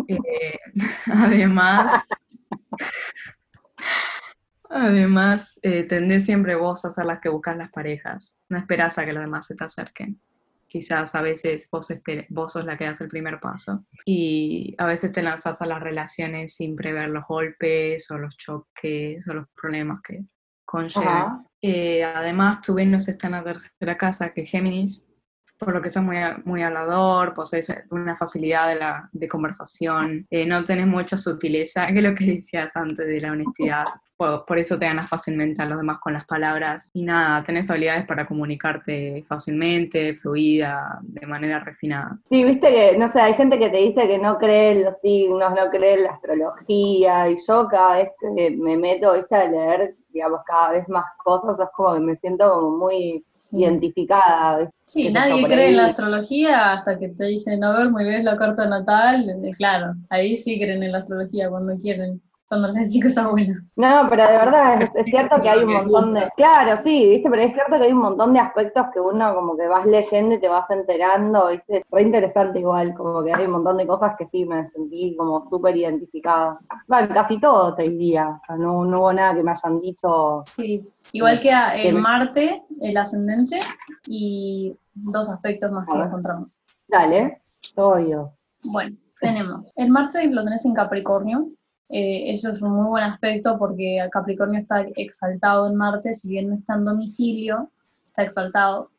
Eh, 0.08 0.60
además, 1.14 2.08
Además, 4.74 5.60
eh, 5.64 5.84
tendés 5.84 6.26
siempre 6.26 6.56
vos 6.56 6.86
a 6.86 6.92
ser 6.92 7.06
las 7.06 7.20
que 7.20 7.30
buscas 7.30 7.58
las 7.58 7.72
parejas. 7.72 8.40
No 8.48 8.58
esperás 8.58 8.98
a 8.98 9.06
que 9.06 9.12
los 9.12 9.22
demás 9.22 9.46
se 9.46 9.56
te 9.56 9.66
acerquen. 9.66 10.22
Quizás 10.66 11.14
a 11.16 11.22
veces 11.22 11.68
vos, 11.70 11.90
vos 12.30 12.54
sos 12.54 12.64
la 12.64 12.78
que 12.78 12.86
das 12.86 13.02
el 13.02 13.10
primer 13.10 13.42
paso. 13.42 13.86
Y 14.06 14.74
a 14.78 14.86
veces 14.86 15.12
te 15.12 15.22
lanzás 15.22 15.62
a 15.62 15.66
las 15.66 15.82
relaciones 15.82 16.56
sin 16.56 16.78
prever 16.78 17.10
los 17.10 17.28
golpes 17.28 18.10
o 18.12 18.18
los 18.18 18.38
choques 18.38 19.28
o 19.28 19.34
los 19.34 19.50
problemas 19.50 20.02
que 20.02 20.24
conlleven. 20.64 21.10
Ajá. 21.10 21.44
Eh, 21.62 22.06
además, 22.06 22.62
tu 22.62 22.74
Venus 22.74 23.10
está 23.10 23.28
en 23.28 23.34
la 23.34 23.44
tercera 23.44 23.98
casa, 23.98 24.34
que 24.34 24.44
es 24.44 24.50
Géminis, 24.50 25.06
por 25.64 25.76
lo 25.76 25.82
que 25.82 25.92
sos 25.92 26.04
muy, 26.04 26.18
muy 26.44 26.64
hablador, 26.64 27.36
posees 27.36 27.72
una 27.92 28.16
facilidad 28.16 28.68
de, 28.68 28.80
la, 28.80 29.10
de 29.12 29.28
conversación, 29.28 30.26
eh, 30.32 30.46
no 30.48 30.64
tenés 30.64 30.88
mucha 30.88 31.18
sutileza, 31.18 31.86
que 31.94 31.98
es 31.98 32.04
lo 32.04 32.16
que 32.16 32.26
decías 32.26 32.76
antes 32.76 33.06
de 33.06 33.22
la 33.22 33.32
honestidad. 33.32 33.86
por, 34.18 34.46
por 34.46 34.60
eso 34.60 34.78
te 34.78 34.86
ganas 34.86 35.10
fácilmente 35.10 35.62
a 35.62 35.66
los 35.66 35.78
demás 35.78 36.00
con 36.00 36.14
las 36.14 36.26
palabras. 36.26 36.90
Y 36.94 37.04
nada, 37.04 37.44
tenés 37.44 37.70
habilidades 37.70 38.06
para 38.06 38.26
comunicarte 38.26 39.24
fácilmente, 39.28 40.16
fluida, 40.16 41.00
de 41.02 41.26
manera 41.28 41.60
refinada. 41.60 42.18
Sí, 42.30 42.44
viste 42.44 42.68
que, 42.68 42.98
no 42.98 43.12
sé, 43.12 43.20
hay 43.20 43.34
gente 43.36 43.58
que 43.58 43.70
te 43.70 43.78
dice 43.78 44.08
que 44.08 44.18
no 44.18 44.38
cree 44.38 44.72
en 44.72 44.84
los 44.86 44.96
signos, 45.02 45.52
no 45.52 45.70
cree 45.70 45.94
en 45.94 46.04
la 46.04 46.12
astrología, 46.12 47.30
y 47.30 47.36
yo 47.48 47.68
cada 47.68 47.98
vez 47.98 48.10
que 48.20 48.52
me 48.52 48.78
meto, 48.78 49.14
viste, 49.14 49.36
a 49.36 49.48
leer, 49.48 49.96
digamos, 50.14 50.42
cada 50.46 50.72
vez 50.74 50.88
más 50.90 51.06
cosas, 51.24 51.60
es 51.60 51.68
como 51.76 51.94
que 51.96 52.00
me 52.02 52.16
siento 52.18 52.52
como 52.54 52.78
muy 52.78 53.24
identificada. 53.52 54.70
Sí, 54.86 55.10
nadie 55.10 55.46
cree 55.46 55.70
en 55.70 55.78
la 55.78 55.86
astrología 55.86 56.74
hasta 56.74 56.98
que 56.98 57.10
te 57.10 57.26
dicen, 57.26 57.64
a 57.64 57.78
ver, 57.78 57.90
muy 57.90 58.04
bien 58.04 58.26
la 58.26 58.36
carta 58.36 58.66
natal. 58.68 59.30
eh, 59.30 59.50
Claro, 59.58 59.94
ahí 60.10 60.36
sí 60.36 60.60
creen 60.60 60.84
en 60.84 60.92
la 60.92 61.00
astrología 61.00 61.50
cuando 61.50 61.76
quieren, 61.78 62.22
cuando 62.52 62.74
que 62.74 62.82
es 62.82 63.24
buena. 63.32 63.64
No, 63.78 64.08
pero 64.10 64.28
de 64.28 64.38
verdad 64.38 64.82
es, 64.82 64.90
es 64.94 65.06
cierto 65.06 65.42
que 65.42 65.50
hay 65.50 65.64
un 65.64 65.72
montón 65.72 66.14
de... 66.14 66.30
Claro, 66.36 66.82
sí, 66.84 67.08
viste, 67.08 67.30
pero 67.30 67.42
es 67.44 67.54
cierto 67.54 67.78
que 67.78 67.84
hay 67.84 67.94
un 67.94 68.00
montón 68.00 68.34
de 68.34 68.42
aspectos 68.42 68.88
que 68.94 69.00
uno 69.00 69.34
como 69.34 69.56
que 69.56 69.68
vas 69.70 69.86
leyendo 69.86 70.36
y 70.36 70.42
te 70.42 70.50
vas 70.50 70.70
enterando, 70.70 71.48
viste, 71.48 71.78
es 71.78 71.84
re 71.90 72.02
interesante 72.02 72.60
igual, 72.60 72.94
como 72.94 73.24
que 73.24 73.34
hay 73.34 73.46
un 73.46 73.52
montón 73.52 73.78
de 73.78 73.88
cosas 73.88 74.16
que 74.18 74.28
sí 74.28 74.44
me 74.44 74.70
sentí 74.72 75.16
como 75.16 75.48
súper 75.50 75.78
identificada. 75.78 76.60
Bueno, 76.88 77.14
casi 77.14 77.40
todo 77.40 77.74
te 77.74 77.84
diría, 77.84 78.28
o 78.28 78.46
sea, 78.46 78.58
no, 78.58 78.84
no 78.84 79.00
hubo 79.00 79.14
nada 79.14 79.34
que 79.34 79.44
me 79.44 79.52
hayan 79.52 79.80
dicho... 79.80 80.44
Sí, 80.48 80.86
igual 81.14 81.40
que 81.40 81.54
a- 81.54 81.72
Que 81.74 81.88
el 81.88 81.96
me- 81.96 82.02
Marte, 82.02 82.64
el 82.82 82.98
ascendente 82.98 83.60
y 84.08 84.76
dos 84.94 85.30
aspectos 85.30 85.72
más 85.72 85.88
que 85.88 85.98
encontramos. 85.98 86.60
Dale, 86.90 87.42
todo 87.76 87.92
oído. 87.92 88.34
Bueno, 88.66 88.98
tenemos. 89.22 89.72
El 89.78 89.90
Marte 89.90 90.28
lo 90.28 90.44
tenés 90.44 90.66
en 90.66 90.74
Capricornio. 90.74 91.48
Eh, 91.92 92.32
eso 92.34 92.52
es 92.52 92.62
un 92.62 92.72
muy 92.72 92.88
buen 92.88 93.04
aspecto 93.04 93.58
porque 93.60 93.98
Capricornio 94.12 94.58
está 94.60 94.82
exaltado 94.96 95.68
en 95.68 95.76
Marte, 95.76 96.14
si 96.14 96.30
bien 96.30 96.50
no 96.50 96.56
está 96.56 96.76
en 96.76 96.86
domicilio, 96.86 97.70
está 98.06 98.24
exaltado. 98.24 98.90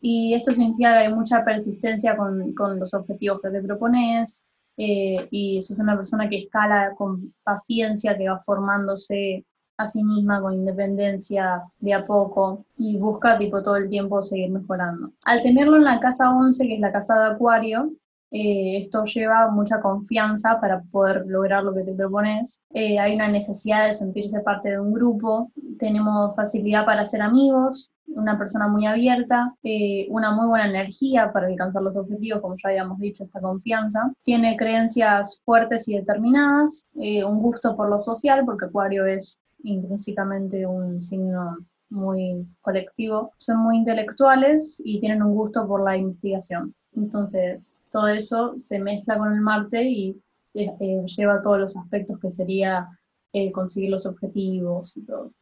Y 0.00 0.34
esto 0.34 0.52
significa 0.52 0.92
que 0.92 1.06
hay 1.06 1.14
mucha 1.14 1.44
persistencia 1.44 2.16
con, 2.16 2.54
con 2.54 2.78
los 2.78 2.94
objetivos 2.94 3.40
que 3.42 3.50
te 3.50 3.62
propones. 3.62 4.44
eh, 4.76 5.28
y 5.30 5.60
sos 5.60 5.78
una 5.78 5.96
persona 5.96 6.28
que 6.28 6.38
escala 6.38 6.94
con 6.96 7.32
paciencia, 7.44 8.16
que 8.16 8.28
va 8.28 8.38
formándose 8.40 9.44
a 9.76 9.86
sí 9.86 10.02
misma 10.02 10.40
con 10.40 10.54
independencia 10.54 11.62
de 11.80 11.94
a 11.94 12.06
poco 12.06 12.64
y 12.76 12.96
busca 12.98 13.38
tipo 13.38 13.62
todo 13.62 13.76
el 13.76 13.88
tiempo 13.88 14.22
seguir 14.22 14.50
mejorando. 14.50 15.12
Al 15.24 15.42
tenerlo 15.42 15.76
en 15.76 15.84
la 15.84 16.00
casa 16.00 16.30
11, 16.30 16.66
que 16.66 16.74
es 16.74 16.80
la 16.80 16.92
casa 16.92 17.18
de 17.18 17.34
Acuario, 17.34 17.90
eh, 18.34 18.78
esto 18.78 19.04
lleva 19.04 19.48
mucha 19.48 19.80
confianza 19.80 20.58
para 20.60 20.82
poder 20.90 21.24
lograr 21.26 21.62
lo 21.62 21.72
que 21.72 21.84
te 21.84 21.94
propones. 21.94 22.60
Eh, 22.74 22.98
hay 22.98 23.14
una 23.14 23.28
necesidad 23.28 23.86
de 23.86 23.92
sentirse 23.92 24.40
parte 24.40 24.70
de 24.70 24.80
un 24.80 24.92
grupo, 24.92 25.52
tenemos 25.78 26.34
facilidad 26.34 26.84
para 26.84 27.06
ser 27.06 27.22
amigos, 27.22 27.92
una 28.08 28.36
persona 28.36 28.66
muy 28.66 28.86
abierta, 28.86 29.54
eh, 29.62 30.08
una 30.10 30.32
muy 30.32 30.48
buena 30.48 30.68
energía 30.68 31.32
para 31.32 31.46
alcanzar 31.46 31.82
los 31.82 31.96
objetivos, 31.96 32.40
como 32.40 32.56
ya 32.56 32.70
habíamos 32.70 32.98
dicho, 32.98 33.22
esta 33.22 33.40
confianza. 33.40 34.12
Tiene 34.24 34.56
creencias 34.56 35.40
fuertes 35.44 35.88
y 35.88 35.94
determinadas, 35.94 36.86
eh, 36.96 37.24
un 37.24 37.40
gusto 37.40 37.76
por 37.76 37.88
lo 37.88 38.00
social, 38.02 38.44
porque 38.44 38.66
Acuario 38.66 39.06
es 39.06 39.38
intrínsecamente 39.62 40.66
un 40.66 41.02
signo 41.02 41.56
muy 41.90 42.46
colectivo, 42.60 43.32
son 43.38 43.58
muy 43.58 43.76
intelectuales 43.76 44.82
y 44.84 44.98
tienen 44.98 45.22
un 45.22 45.34
gusto 45.34 45.66
por 45.68 45.84
la 45.84 45.96
investigación. 45.96 46.74
Entonces, 46.96 47.82
todo 47.90 48.08
eso 48.08 48.54
se 48.56 48.78
mezcla 48.78 49.18
con 49.18 49.32
el 49.32 49.40
Marte 49.40 49.82
y 49.82 50.10
eh, 50.54 50.70
eh, 50.80 51.02
lleva 51.04 51.42
todos 51.42 51.58
los 51.58 51.76
aspectos 51.76 52.18
que 52.20 52.30
sería 52.30 52.86
eh, 53.32 53.50
conseguir 53.50 53.90
los 53.90 54.06
objetivos 54.06 54.96
y 54.96 55.04
todo. 55.04 55.32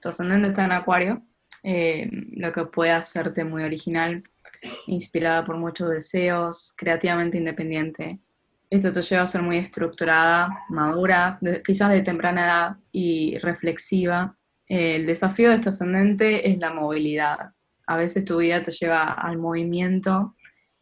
Tu 0.00 0.08
ascendente 0.08 0.48
está 0.48 0.64
en 0.64 0.72
Acuario, 0.72 1.22
lo 1.62 2.52
que 2.52 2.64
puede 2.66 2.90
hacerte 2.90 3.44
muy 3.44 3.62
original, 3.62 4.24
inspirada 4.88 5.44
por 5.44 5.56
muchos 5.56 5.90
deseos, 5.90 6.74
creativamente 6.76 7.38
independiente. 7.38 8.18
Esto 8.68 8.90
te 8.90 9.02
lleva 9.02 9.22
a 9.22 9.28
ser 9.28 9.42
muy 9.42 9.58
estructurada, 9.58 10.48
madura, 10.70 11.38
quizás 11.64 11.90
de 11.90 12.02
temprana 12.02 12.44
edad 12.44 12.76
y 12.90 13.38
reflexiva. 13.38 14.36
El 14.66 15.06
desafío 15.06 15.50
de 15.50 15.56
este 15.56 15.68
ascendente 15.68 16.50
es 16.50 16.58
la 16.58 16.72
movilidad. 16.72 17.52
A 17.86 17.96
veces 17.96 18.24
tu 18.24 18.38
vida 18.38 18.60
te 18.60 18.72
lleva 18.72 19.12
al 19.12 19.38
movimiento, 19.38 20.34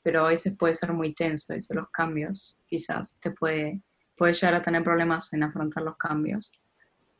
pero 0.03 0.27
a 0.27 0.29
veces 0.29 0.57
puede 0.57 0.75
ser 0.75 0.93
muy 0.93 1.15
tenso 1.15 1.55
eso, 1.55 1.75
los 1.75 1.91
cambios. 1.91 2.59
Quizás 2.67 3.19
te 3.21 3.31
puede, 3.31 3.81
puede 4.17 4.33
llegar 4.35 4.55
a 4.55 4.63
tener 4.63 4.83
problemas 4.83 5.33
en 5.33 5.43
afrontar 5.43 5.83
los 5.83 5.97
cambios. 5.97 6.53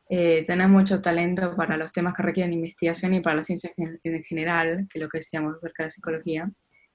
Eh, 0.09 0.43
tenés 0.45 0.67
mucho 0.67 1.01
talento 1.01 1.55
para 1.55 1.77
los 1.77 1.91
temas 1.93 2.13
que 2.13 2.23
requieren 2.23 2.51
investigación 2.51 3.13
y 3.13 3.21
para 3.21 3.37
la 3.37 3.43
ciencia 3.43 3.71
en, 3.77 3.99
en 4.03 4.23
general, 4.23 4.87
que 4.89 4.99
es 4.99 5.03
lo 5.03 5.09
que 5.09 5.19
decíamos 5.19 5.55
acerca 5.55 5.83
de 5.83 5.87
la 5.87 5.91
psicología. 5.91 6.51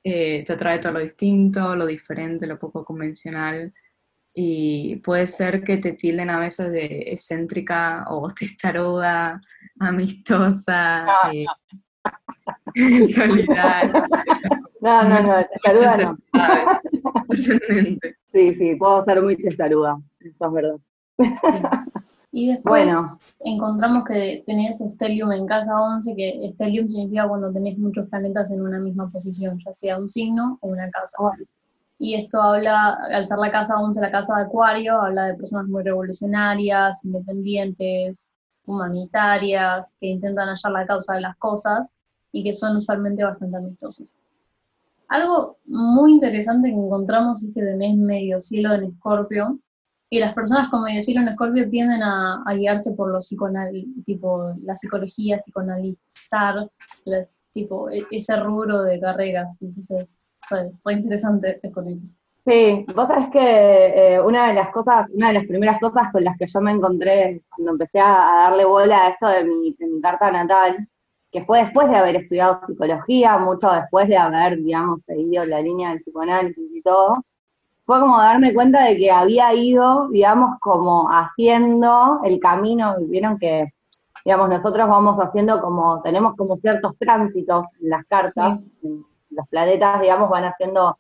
Eh, 0.09 0.45
te 0.47 0.53
atrae 0.53 0.79
todo 0.79 0.93
lo 0.93 1.01
distinto, 1.01 1.75
lo 1.75 1.85
diferente, 1.85 2.47
lo 2.47 2.59
poco 2.59 2.85
convencional. 2.85 3.75
Y 4.33 4.97
puede 4.97 5.27
ser 5.27 5.65
que 5.65 5.79
te 5.79 5.95
tilden 5.95 6.31
a 6.31 6.39
veces 6.39 6.71
de 6.71 7.07
excéntrica 7.09 8.05
o 8.11 8.31
testaruda, 8.39 9.41
amistosa, 9.81 11.07
eh, 11.33 11.47
solidaria. 13.15 14.09
No, 14.81 15.05
no, 15.09 15.23
no, 15.23 15.47
testaruda 15.47 15.97
no. 15.97 16.19
Sí, 18.33 18.55
sí, 18.55 18.75
puedo 18.77 19.05
ser 19.05 19.23
muy 19.23 19.37
testaruda, 19.37 19.99
eso 20.21 20.47
es 20.47 20.53
verdad. 20.53 20.77
Y 22.33 22.49
después 22.49 22.85
Bueno. 22.85 23.01
encontramos 23.41 24.05
que 24.05 24.43
tenés 24.47 24.79
Stellium 24.79 25.33
en 25.33 25.47
casa 25.47 25.81
11, 25.81 26.15
que 26.15 26.49
Stellium 26.51 26.89
significa 26.91 27.27
cuando 27.27 27.51
tenés 27.51 27.79
muchos 27.79 28.07
planetas 28.11 28.51
en 28.51 28.61
una 28.61 28.79
misma 28.79 29.09
posición, 29.09 29.59
ya 29.65 29.73
sea 29.73 29.99
un 29.99 30.09
signo 30.09 30.59
o 30.61 30.69
una 30.69 30.91
casa. 30.91 31.17
Y 31.99 32.15
esto 32.15 32.43
habla, 32.43 32.99
al 33.11 33.27
ser 33.27 33.39
la 33.39 33.51
casa 33.51 33.79
11, 33.79 33.99
la 34.03 34.11
casa 34.11 34.37
de 34.37 34.43
Acuario, 34.43 35.01
habla 35.01 35.29
de 35.29 35.35
personas 35.35 35.67
muy 35.67 35.83
revolucionarias, 35.83 37.03
independientes, 37.07 38.33
humanitarias, 38.67 39.97
que 39.99 40.09
intentan 40.09 40.49
hallar 40.49 40.73
la 40.73 40.87
causa 40.87 41.15
de 41.15 41.23
las 41.23 41.37
cosas 41.39 41.97
y 42.33 42.43
que 42.45 42.53
son 42.53 42.77
usualmente 42.77 43.25
bastante 43.25 43.57
amistosos. 43.57 44.19
Algo 45.09 45.59
muy 45.67 46.13
interesante 46.13 46.69
que 46.69 46.75
encontramos 46.75 47.43
es 47.43 47.55
que 47.55 47.63
tenés 47.63 47.97
medio 47.97 48.41
cielo 48.41 48.75
en 48.75 48.85
Escorpio, 48.85 49.59
y 50.09 50.21
las 50.21 50.35
personas 50.35 50.69
con 50.69 50.85
medio 50.85 51.01
cielo 51.01 51.21
en 51.21 51.29
Escorpio 51.29 51.69
tienden 51.69 52.03
a, 52.03 52.43
guiarse 52.55 52.93
por 52.93 53.11
lo 53.11 53.21
psiconal, 53.21 53.73
tipo 54.05 54.53
la 54.63 54.77
psicología, 54.77 55.37
psicoanalizar, 55.37 56.71
las, 57.05 57.43
tipo 57.53 57.91
e- 57.91 58.07
ese 58.11 58.37
rubro 58.37 58.83
de 58.83 59.01
carreras. 59.01 59.59
Entonces, 59.61 60.19
fue, 60.49 60.71
fue 60.83 60.95
interesante 60.95 61.61
con 61.75 61.89
eso. 61.89 62.19
Sí, 62.47 62.87
vos 62.95 63.09
sabés 63.09 63.29
que 63.33 63.41
eh, 64.15 64.21
una 64.21 64.47
de 64.47 64.55
las 64.55 64.71
cosas, 64.71 65.09
una 65.13 65.29
de 65.29 65.35
las 65.35 65.47
primeras 65.47 65.81
cosas 65.81 66.13
con 66.13 66.23
las 66.23 66.39
que 66.39 66.47
yo 66.47 66.61
me 66.61 66.71
encontré 66.71 67.43
cuando 67.49 67.73
empecé 67.73 67.99
a 67.99 68.45
darle 68.45 68.65
bola 68.65 69.07
a 69.07 69.11
esto 69.11 69.27
de 69.27 69.45
mi, 69.45 69.75
de 69.77 69.87
mi 69.89 70.01
carta 70.01 70.31
natal, 70.31 70.89
que 71.37 71.45
fue 71.45 71.61
después 71.61 71.91
de 71.91 71.97
haber 71.97 72.17
estudiado 72.17 72.61
psicología, 72.67 73.37
mucho 73.37 73.71
después 73.71 74.09
de 74.09 74.17
haber, 74.17 74.57
digamos, 74.57 75.01
seguido 75.07 75.45
la 75.45 75.61
línea 75.61 75.91
del 75.91 76.01
psicoanálisis 76.01 76.65
y 76.73 76.81
todo, 76.81 77.23
fue 77.85 78.01
como 78.01 78.17
darme 78.17 78.55
cuenta 78.55 78.85
de 78.85 78.97
que 78.97 79.11
había 79.11 79.53
ido, 79.53 80.09
digamos, 80.09 80.59
como 80.61 81.11
haciendo 81.11 82.21
el 82.25 82.41
camino, 82.41 82.97
vieron 83.01 83.39
que, 83.39 83.71
digamos, 84.25 84.49
nosotros 84.49 84.89
vamos 84.89 85.19
haciendo 85.19 85.61
como, 85.61 86.01
tenemos 86.01 86.37
como 86.37 86.57
ciertos 86.57 86.97
tránsitos 86.99 87.67
en 87.83 87.91
las 87.91 88.07
cartas, 88.07 88.59
los 89.29 89.49
planetas, 89.51 90.01
digamos, 90.01 90.31
van 90.31 90.45
haciendo 90.45 90.99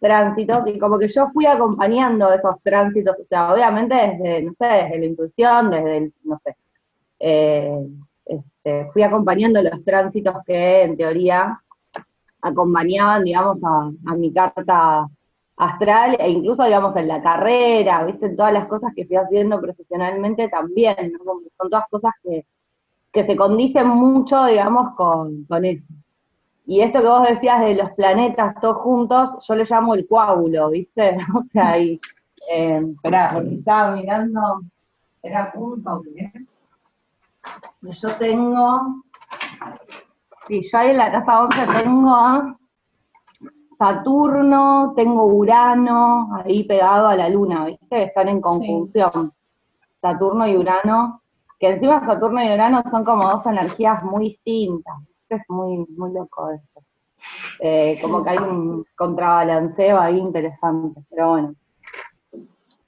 tránsitos 0.00 0.66
y 0.66 0.76
como 0.80 0.98
que 0.98 1.06
yo 1.06 1.28
fui 1.32 1.46
acompañando 1.46 2.32
esos 2.32 2.56
tránsitos, 2.64 3.14
o 3.16 3.24
sea, 3.28 3.52
obviamente 3.54 3.94
desde, 3.94 4.42
no 4.42 4.52
sé, 4.58 4.66
desde 4.66 4.98
la 4.98 5.06
intuición, 5.06 5.70
desde 5.70 5.96
el, 5.98 6.14
no 6.24 6.40
sé, 6.44 6.56
eh, 7.20 7.86
este, 8.68 8.90
fui 8.92 9.02
acompañando 9.02 9.62
los 9.62 9.84
tránsitos 9.84 10.36
que 10.46 10.82
en 10.82 10.96
teoría 10.96 11.60
acompañaban, 12.40 13.24
digamos, 13.24 13.58
a, 13.64 13.90
a 14.06 14.14
mi 14.14 14.32
carta 14.32 15.08
astral 15.56 16.16
e 16.20 16.30
incluso, 16.30 16.64
digamos, 16.64 16.94
en 16.96 17.08
la 17.08 17.22
carrera, 17.22 18.04
viste, 18.04 18.26
en 18.26 18.36
todas 18.36 18.52
las 18.52 18.66
cosas 18.66 18.92
que 18.94 19.06
fui 19.06 19.16
haciendo 19.16 19.60
profesionalmente 19.60 20.48
también, 20.48 21.12
¿no? 21.12 21.24
Como 21.24 21.40
que 21.40 21.50
son 21.58 21.70
todas 21.70 21.88
cosas 21.90 22.12
que, 22.22 22.46
que 23.12 23.26
se 23.26 23.36
condicen 23.36 23.88
mucho, 23.88 24.44
digamos, 24.46 24.94
con, 24.94 25.44
con 25.44 25.64
eso. 25.64 25.84
Y 26.66 26.80
esto 26.80 27.00
que 27.00 27.08
vos 27.08 27.28
decías 27.28 27.60
de 27.60 27.74
los 27.74 27.90
planetas 27.92 28.60
todos 28.60 28.78
juntos, 28.78 29.30
yo 29.46 29.54
le 29.54 29.64
llamo 29.64 29.94
el 29.94 30.06
coágulo, 30.06 30.70
¿viste? 30.70 31.16
O 31.34 31.44
sea, 31.52 31.78
y, 31.78 31.98
eh, 32.52 32.82
esperá, 32.94 33.32
porque 33.34 33.54
estaba 33.54 33.96
mirando, 33.96 34.60
era 35.22 35.50
punto, 35.52 36.02
¿qué? 36.14 36.30
Yo 37.80 38.10
tengo, 38.18 39.04
sí, 40.48 40.62
yo 40.70 40.78
ahí 40.78 40.90
en 40.90 40.96
la 40.96 41.12
casa 41.12 41.42
11 41.44 41.66
tengo 41.82 42.10
a 42.14 42.56
Saturno, 43.78 44.92
tengo 44.96 45.26
Urano, 45.26 46.30
ahí 46.44 46.64
pegado 46.64 47.06
a 47.08 47.14
la 47.14 47.28
Luna, 47.28 47.66
¿viste? 47.66 48.02
Están 48.04 48.28
en 48.28 48.40
conjunción. 48.40 49.32
Saturno 50.00 50.46
y 50.46 50.56
Urano 50.56 51.22
que 51.58 51.70
encima 51.70 52.04
Saturno 52.06 52.42
y 52.42 52.52
Urano 52.52 52.82
son 52.88 53.04
como 53.04 53.28
dos 53.28 53.44
energías 53.46 54.02
muy 54.04 54.28
distintas. 54.30 54.96
Es 55.28 55.42
muy, 55.48 55.84
muy 55.96 56.12
loco 56.12 56.50
esto. 56.50 56.82
Eh, 57.60 57.94
Como 58.00 58.22
que 58.22 58.30
hay 58.30 58.38
un 58.38 58.84
contrabalanceo 58.96 59.98
ahí 60.00 60.18
interesante, 60.18 61.02
pero 61.10 61.30
bueno. 61.30 61.54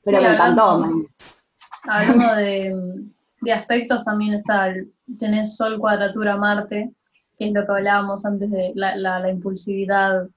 Pero 0.04 0.18
Sí, 0.18 0.24
me 0.24 0.32
encantó. 0.34 0.62
hablando- 0.62 1.08
Hablando 1.82 2.34
de, 2.36 3.04
de 3.40 3.52
aspectos, 3.52 4.02
también 4.04 4.34
está 4.34 4.68
el, 4.68 4.92
tenés 5.18 5.56
Sol 5.56 5.78
cuadratura 5.78 6.36
Marte, 6.36 6.92
que 7.38 7.46
es 7.48 7.52
lo 7.54 7.64
que 7.66 7.72
hablábamos 7.72 8.24
antes 8.26 8.50
de 8.50 8.72
la, 8.74 8.96
la- 8.96 9.18
la 9.20 9.30
impulsividad 9.30 10.28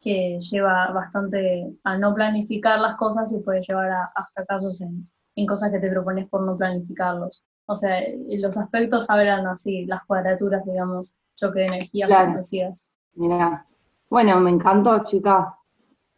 que 0.00 0.38
lleva 0.38 0.88
bastante 0.92 1.72
a 1.84 1.96
no 1.98 2.14
planificar 2.14 2.78
las 2.80 2.96
cosas 2.96 3.32
y 3.32 3.40
puede 3.40 3.62
llevar 3.62 3.90
a, 3.90 4.04
a 4.14 4.26
fracasos 4.34 4.80
en, 4.80 5.08
en 5.36 5.46
cosas 5.46 5.70
que 5.70 5.78
te 5.80 5.90
propones 5.90 6.28
por 6.28 6.42
no 6.42 6.56
planificarlos. 6.56 7.42
O 7.66 7.74
sea, 7.74 8.00
los 8.38 8.56
aspectos 8.56 9.08
hablan 9.10 9.46
así, 9.46 9.84
las 9.86 10.04
cuadraturas, 10.04 10.64
digamos, 10.64 11.14
choque 11.34 11.60
de 11.60 11.66
energías, 11.66 12.08
Claro. 12.08 12.24
como 12.26 12.36
decías. 12.38 12.90
Mirá. 13.14 13.66
Bueno, 14.08 14.38
me 14.40 14.50
encantó, 14.50 15.02
chicas. 15.04 15.46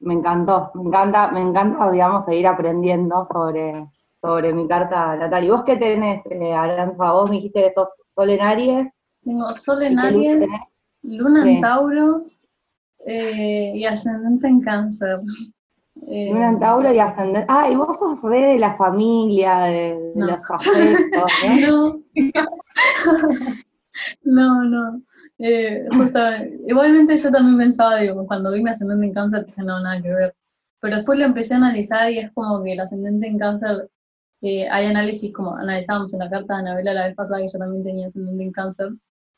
Me 0.01 0.15
encantó. 0.15 0.71
Me 0.75 0.83
encanta, 0.83 1.29
me 1.33 1.41
encanta, 1.41 1.91
digamos, 1.91 2.25
seguir 2.27 2.47
aprendiendo 2.47 3.27
sobre, 3.33 3.89
sobre 4.21 4.53
mi 4.53 4.67
carta 4.67 5.17
natal. 5.17 5.45
¿Y 5.45 5.51
vos 5.51 5.63
qué 5.65 5.77
tenés, 5.77 6.23
eh, 6.31 6.53
Aranza? 6.53 7.13
Vos 7.13 7.31
me 7.31 7.37
dijiste 7.37 7.63
que 7.63 7.71
sos 7.71 7.89
Sol 8.15 8.31
en 8.31 8.41
Aries. 8.41 8.87
Tengo 9.25 9.53
Sol 9.55 9.83
¿Y 9.83 9.87
en 9.87 9.93
luna 9.97 10.09
Aries, 10.09 10.41
tenés? 10.41 10.69
Luna 11.03 11.43
Sí. 11.45 11.49
en 11.51 11.61
Tauro 11.61 12.25
eh, 13.07 13.73
y 13.75 13.85
ascendente 13.85 14.49
en 14.49 14.61
Cáncer. 14.61 15.21
Eh, 16.07 16.31
Luna 16.33 16.49
en 16.51 16.59
Tauro 16.59 16.93
y 16.93 16.99
ascendente. 16.99 17.47
Ah, 17.49 17.69
y 17.71 17.77
vos 17.77 17.97
sos 17.97 18.21
re 18.23 18.41
de 18.53 18.59
la 18.59 18.77
familia, 18.77 19.59
de, 19.61 19.73
de 19.95 20.13
No. 20.17 20.27
los 20.27 20.51
afectos, 20.51 21.33
¿no? 21.61 22.03
No, 22.25 23.25
no, 24.25 24.65
no. 24.65 25.03
Eh, 25.39 25.87
igualmente 26.67 27.17
yo 27.17 27.31
también 27.31 27.59
pensaba, 27.59 27.97
digo, 27.97 28.27
cuando 28.27 28.51
vi 28.53 28.63
mi 28.63 28.71
ascendente 28.71 29.07
en 29.07 29.13
cáncer, 29.15 29.47
dije, 29.47 29.63
no, 29.63 29.81
nada 29.81 30.01
que 30.03 30.09
ver. 30.13 30.35
Pero 30.81 30.97
después 30.97 31.19
lo 31.19 31.25
empecé 31.25 31.55
a 31.55 31.59
analizar 31.59 32.11
y 32.11 32.19
es 32.19 32.33
como 32.33 32.63
que 32.63 32.73
el 32.73 32.81
ascendente 32.81 33.27
en 33.27 33.39
cáncer, 33.39 33.89
eh, 34.43 34.69
hay 34.71 34.87
análisis 34.87 35.33
como 35.33 35.57
analizábamos 35.57 36.13
en 36.15 36.21
la 36.21 36.31
carta 36.31 36.55
de 36.55 36.61
Anabela 36.61 36.95
la 36.95 37.07
vez 37.07 37.15
pasada, 37.17 37.41
que 37.41 37.47
yo 37.53 37.59
también 37.59 37.83
tenía 37.83 38.07
ascendente 38.07 38.43
en 38.45 38.53
cáncer, 38.53 38.89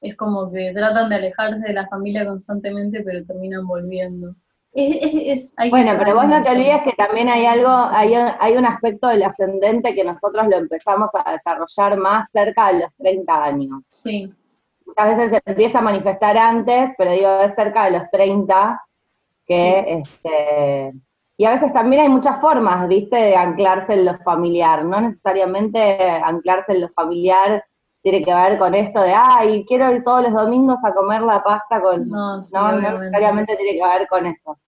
es 0.00 0.16
como 0.16 0.50
que 0.50 0.73
tratan 0.75 1.09
de 1.11 1.16
alejarse 1.16 1.66
de 1.69 1.75
la 1.75 1.87
familia 1.88 2.26
constantemente, 2.26 3.02
pero 3.02 3.25
terminan 3.25 3.66
volviendo. 3.66 4.35
Es, 4.73 4.97
es- 5.02 5.14
es- 5.14 5.52
hay 5.57 5.69
que 5.69 5.76
Bueno, 5.76 5.92
pero 5.99 6.14
vos 6.14 6.26
no 6.28 6.42
te 6.42 6.50
olvides 6.50 6.83
que 6.85 6.92
también 6.92 7.28
hay 7.28 7.45
algo, 7.45 7.69
hay, 7.69 8.14
hay 8.14 8.57
un 8.57 8.66
aspecto 8.66 9.09
del 9.09 9.23
ascendente 9.25 9.95
que 9.95 10.04
nosotros 10.04 10.47
lo 10.49 10.57
empezamos 10.57 11.11
a 11.12 11.33
desarrollar 11.33 11.99
más 11.99 12.28
cerca 12.33 12.73
de 12.73 12.80
los 12.80 12.95
30 12.97 13.42
años. 13.45 13.83
Sí, 13.90 14.33
Muchas 14.87 15.16
veces 15.16 15.30
se 15.45 15.50
empieza 15.50 15.78
a 15.78 15.83
manifestar 15.83 16.37
antes, 16.37 16.90
pero 16.99 17.12
digo, 17.12 17.28
es 17.42 17.54
cerca 17.54 17.85
de 17.85 17.92
los 17.99 18.11
30 18.11 18.80
que, 19.47 19.85
este, 20.02 20.92
y 21.41 21.47
a 21.47 21.53
veces 21.53 21.73
también 21.73 22.03
hay 22.03 22.09
muchas 22.11 22.39
formas, 22.39 22.87
viste, 22.87 23.17
de 23.17 23.35
anclarse 23.35 23.95
en 23.95 24.05
lo 24.05 24.19
familiar, 24.19 24.85
no 24.85 25.01
necesariamente 25.01 25.99
anclarse 26.23 26.73
en 26.73 26.83
lo 26.83 26.91
familiar 26.91 27.65
tiene 28.03 28.23
que 28.23 28.35
ver 28.35 28.59
con 28.59 28.75
esto 28.75 29.01
de, 29.01 29.15
ay, 29.15 29.65
quiero 29.67 29.91
ir 29.91 30.05
todos 30.05 30.25
los 30.25 30.35
domingos 30.35 30.77
a 30.85 30.93
comer 30.93 31.23
la 31.23 31.43
pasta 31.43 31.81
con... 31.81 32.07
no, 32.11 32.43
sí, 32.43 32.51
No, 32.53 32.79
necesariamente 32.79 33.57
tiene 33.57 33.73
que 33.73 33.99
ver 33.99 34.07
con 34.07 34.27
eso. 34.27 34.61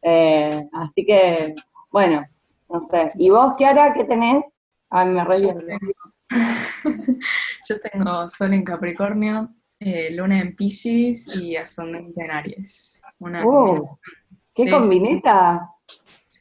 Eh, 0.00 0.64
así 0.72 1.04
que, 1.04 1.56
bueno, 1.90 2.24
no 2.68 2.80
sé. 2.82 3.10
¿Y 3.16 3.28
vos, 3.28 3.54
Kiara, 3.58 3.92
qué 3.92 4.04
tenés? 4.04 4.44
Ay, 4.90 5.08
me 5.08 5.24
re 5.24 5.40
Yo 5.40 5.54
tengo, 5.56 5.92
yo 7.68 7.80
tengo 7.80 8.28
Sol 8.28 8.54
en 8.54 8.62
Capricornio, 8.62 9.48
eh, 9.80 10.12
Luna 10.12 10.38
en 10.38 10.54
Pisces 10.54 11.36
y 11.42 11.56
Ascendente 11.56 12.22
en 12.22 12.30
Aries. 12.30 13.02
Una 13.18 13.44
Uh. 13.44 13.98
¿Qué 14.54 14.66
Sí, 14.66 14.70
combineta? 14.70 15.71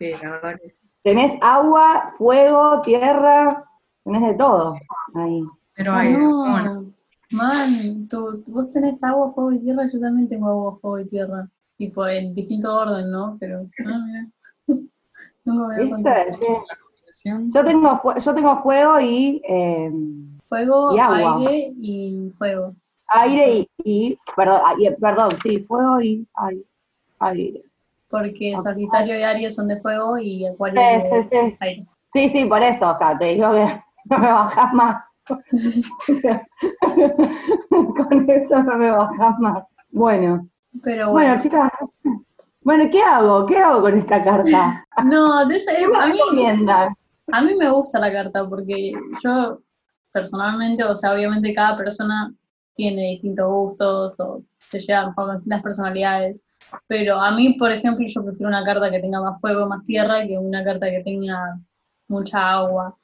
Sí, 0.02 0.12
la 0.14 0.32
verdad 0.32 0.60
que 0.60 0.70
sí. 0.72 0.80
Tenés 1.04 1.34
agua, 1.44 2.16
fuego, 2.18 2.82
tierra, 2.82 3.64
tenés 4.04 4.22
de 4.30 4.34
todo 4.34 4.74
ahí. 5.14 5.44
Pero 5.76 5.94
Ah, 5.94 6.00
hay, 6.00 6.14
no, 6.14 6.52
bueno, 6.52 6.86
man, 7.30 8.08
tú, 8.10 8.44
vos 8.48 8.74
tenés 8.74 9.04
agua, 9.04 9.30
fuego 9.30 9.52
y 9.52 9.60
tierra, 9.60 9.86
yo 9.94 10.00
también 10.00 10.28
tengo 10.28 10.48
agua, 10.50 10.76
fuego 10.78 11.00
y 11.02 11.06
tierra. 11.06 11.48
Tipo, 11.78 12.08
en 12.08 12.34
distinto 12.34 12.76
orden, 12.76 13.12
¿no? 13.12 13.38
Pero, 13.40 13.68
ah, 13.86 14.00
mira. 14.08 14.28
Nunca 15.46 15.68
me. 15.78 17.50
Yo 17.54 17.64
tengo, 17.64 18.02
yo 18.18 18.34
tengo 18.34 18.58
fuego 18.64 19.00
y 19.00 19.40
eh, 19.48 19.92
Fuego, 20.48 20.96
Y 20.96 21.00
agua. 21.00 21.38
aire 21.38 21.74
y 21.78 22.32
fuego. 22.40 22.74
aire 23.06 23.60
y, 23.60 23.70
y- 23.84 24.20
perdón, 24.36 24.62
ah, 24.66 24.74
y- 24.80 24.90
perdón, 25.00 25.30
sí, 25.44 25.60
fuego 25.60 26.02
y 26.02 26.28
aire. 26.34 26.64
aire. 27.20 27.64
Porque. 28.12 28.56
Sagitario 28.58 29.18
y 29.20 29.24
Aries 29.24 29.56
son 29.56 29.68
de 29.68 29.80
fuego 29.82 30.18
y 30.18 30.46
Acuario 30.46 30.82
Sí, 30.82 30.88
de 31.10 31.24
sí, 31.24 31.30
sí. 31.32 31.58
aire. 31.60 31.86
Sí, 32.14 32.30
sí, 32.30 32.46
por 32.46 32.62
eso, 32.62 32.92
o 32.92 32.98
sea, 32.98 33.18
te 33.18 33.26
digo 33.26 33.52
que 33.52 33.82
no 34.10 34.18
me 34.20 34.32
bajás 34.32 34.74
más. 34.74 35.04
Con 37.70 38.30
eso 38.30 38.64
no 38.64 38.78
me 38.78 38.92
bajás 38.92 39.40
más. 39.40 39.64
Bueno, 39.92 40.48
Pero 40.84 41.12
bueno, 41.12 41.30
bueno, 41.30 41.42
chicas, 41.42 41.72
bueno, 42.62 42.86
¿qué 42.92 43.02
hago? 43.02 43.46
¿Qué 43.46 43.58
hago 43.58 43.82
con 43.82 43.98
esta 43.98 44.24
carta? 44.24 44.86
no, 45.06 45.46
de 45.48 45.56
eso- 45.56 45.72
¿Qué 45.76 45.84
eh, 45.84 45.88
me 45.88 45.98
a 45.98 46.08
mí? 46.08 46.20
A 47.34 47.42
mí 47.42 47.56
me 47.56 47.70
gusta 47.72 48.00
la 48.00 48.12
carta 48.12 48.48
porque 48.48 48.92
yo 49.24 49.60
personalmente, 50.12 50.84
o 50.84 50.96
sea, 50.96 51.14
obviamente 51.14 51.54
cada 51.54 51.78
persona 51.78 52.34
tiene 52.74 53.12
distintos 53.12 53.48
gustos 53.50 54.20
o 54.20 54.44
se 54.60 54.80
llevan 54.80 55.14
con 55.14 55.32
distintas 55.36 55.62
personalidades, 55.62 56.44
pero 56.88 57.20
a 57.20 57.32
mí, 57.32 57.54
por 57.54 57.72
ejemplo, 57.72 58.06
yo 58.08 58.24
prefiero 58.24 58.48
una 58.50 58.64
carta 58.64 58.90
que 58.92 59.00
tenga 59.00 59.22
más 59.22 59.40
fuego, 59.42 59.68
más 59.68 59.84
tierra, 59.84 60.26
que 60.28 60.38
una 60.38 60.64
carta 60.64 60.90
que 60.90 61.02
tenga 61.04 61.60
mucha 62.08 62.52
agua, 62.52 62.96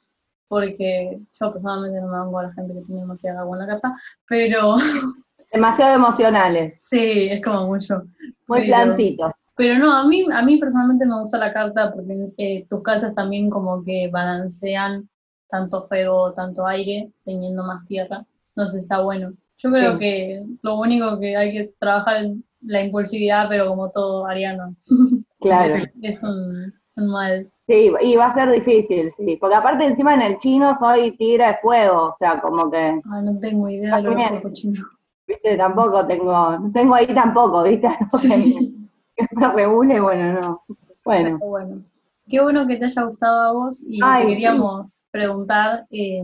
porque 0.48 1.18
yo 1.38 1.52
personalmente 1.52 2.00
no 2.00 2.06
me 2.08 2.18
banco 2.18 2.38
a 2.38 2.42
la 2.44 2.52
gente 2.52 2.74
que 2.74 2.80
tiene 2.82 3.00
demasiada 3.02 3.40
agua 3.40 3.56
en 3.56 3.60
la 3.66 3.72
carta, 3.72 3.92
pero 4.26 4.76
Demasiado 5.52 5.94
emocionales, 5.94 6.72
sí, 6.76 7.28
es 7.30 7.42
como 7.42 7.66
mucho. 7.68 8.02
muy 8.46 8.66
plancitos. 8.66 9.32
pero 9.56 9.78
no, 9.78 9.92
a 9.94 10.06
mí, 10.06 10.26
a 10.30 10.42
mí 10.42 10.58
personalmente 10.58 11.06
me 11.06 11.18
gusta 11.20 11.38
la 11.38 11.52
carta 11.52 11.90
porque 11.92 12.28
eh, 12.36 12.66
tus 12.68 12.82
casas 12.82 13.14
también 13.14 13.48
como 13.48 13.82
que 13.82 14.08
balancean 14.12 15.08
tanto 15.48 15.86
fuego, 15.88 16.32
tanto 16.34 16.66
aire, 16.66 17.10
teniendo 17.24 17.64
más 17.64 17.82
tierra. 17.86 18.26
Entonces 18.54 18.82
está 18.82 19.00
bueno. 19.00 19.32
Yo 19.56 19.70
creo 19.72 19.92
Sí. 19.94 19.98
que 19.98 20.42
lo 20.62 20.78
único 20.78 21.18
que 21.18 21.34
hay 21.36 21.52
que 21.52 21.72
trabajar 21.78 22.26
la 22.62 22.82
impulsividad, 22.84 23.48
pero 23.48 23.68
como 23.68 23.90
todo 23.90 24.26
ariano, 24.26 24.74
Claro. 25.40 25.84
es 26.02 26.22
un, 26.22 26.72
un 26.96 27.10
mal. 27.12 27.50
Sí, 27.66 27.92
y 28.02 28.16
va 28.16 28.26
a 28.28 28.34
ser 28.34 28.50
difícil, 28.50 29.12
sí. 29.16 29.36
Porque 29.40 29.54
aparte 29.56 29.84
encima 29.84 30.14
en 30.14 30.22
el 30.22 30.38
chino 30.38 30.76
soy 30.78 31.16
tigre 31.16 31.46
de 31.46 31.56
fuego, 31.62 32.06
o 32.06 32.16
sea, 32.18 32.40
como 32.40 32.70
que, 32.70 32.78
Ay, 32.78 33.22
no 33.24 33.38
tengo 33.38 33.68
idea 33.68 33.96
de 33.96 34.02
lo 34.02 34.16
que 34.42 34.52
chino. 34.52 34.82
viste, 35.26 35.56
tampoco 35.56 36.06
tengo, 36.06 36.58
no 36.58 36.72
tengo 36.72 36.94
ahí 36.94 37.06
tampoco, 37.06 37.62
viste, 37.64 37.88
Sí. 38.18 38.28
me- 38.28 39.26
que 39.28 39.36
me 39.36 39.52
regule, 39.52 40.00
bueno, 40.00 40.40
no. 40.40 40.62
Bueno, 41.04 41.36
Pero 41.38 41.50
bueno. 41.50 41.82
Qué 42.28 42.40
bueno 42.42 42.66
que 42.66 42.76
te 42.76 42.84
haya 42.84 43.02
gustado 43.04 43.40
a 43.40 43.52
vos 43.52 43.82
y 43.88 44.00
Ay, 44.02 44.22
te 44.22 44.28
sí. 44.28 44.34
queríamos 44.34 45.04
preguntar 45.10 45.86
eh, 45.90 46.22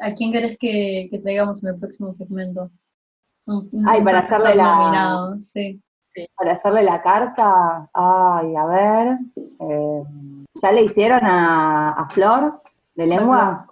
¿a 0.00 0.12
quién 0.12 0.30
querés 0.32 0.56
que, 0.58 1.08
que 1.10 1.18
traigamos 1.18 1.62
en 1.64 1.70
el 1.74 1.80
próximo 1.80 2.12
segmento? 2.12 2.70
Ay, 3.86 4.02
para 4.02 4.20
hacerle 4.20 4.54
la- 4.54 4.76
nominado, 4.76 5.40
sí. 5.40 5.80
para 6.36 6.52
hacerle 6.52 6.82
la 6.82 7.02
carta, 7.02 7.88
ay, 7.92 8.56
a 8.56 8.64
ver, 8.66 9.18
eh, 9.36 10.02
¿ya 10.62 10.72
le 10.72 10.82
hicieron 10.84 11.20
a, 11.24 11.90
a 11.92 12.08
Flor 12.10 12.62
de 12.94 13.06
lengua? 13.06 13.66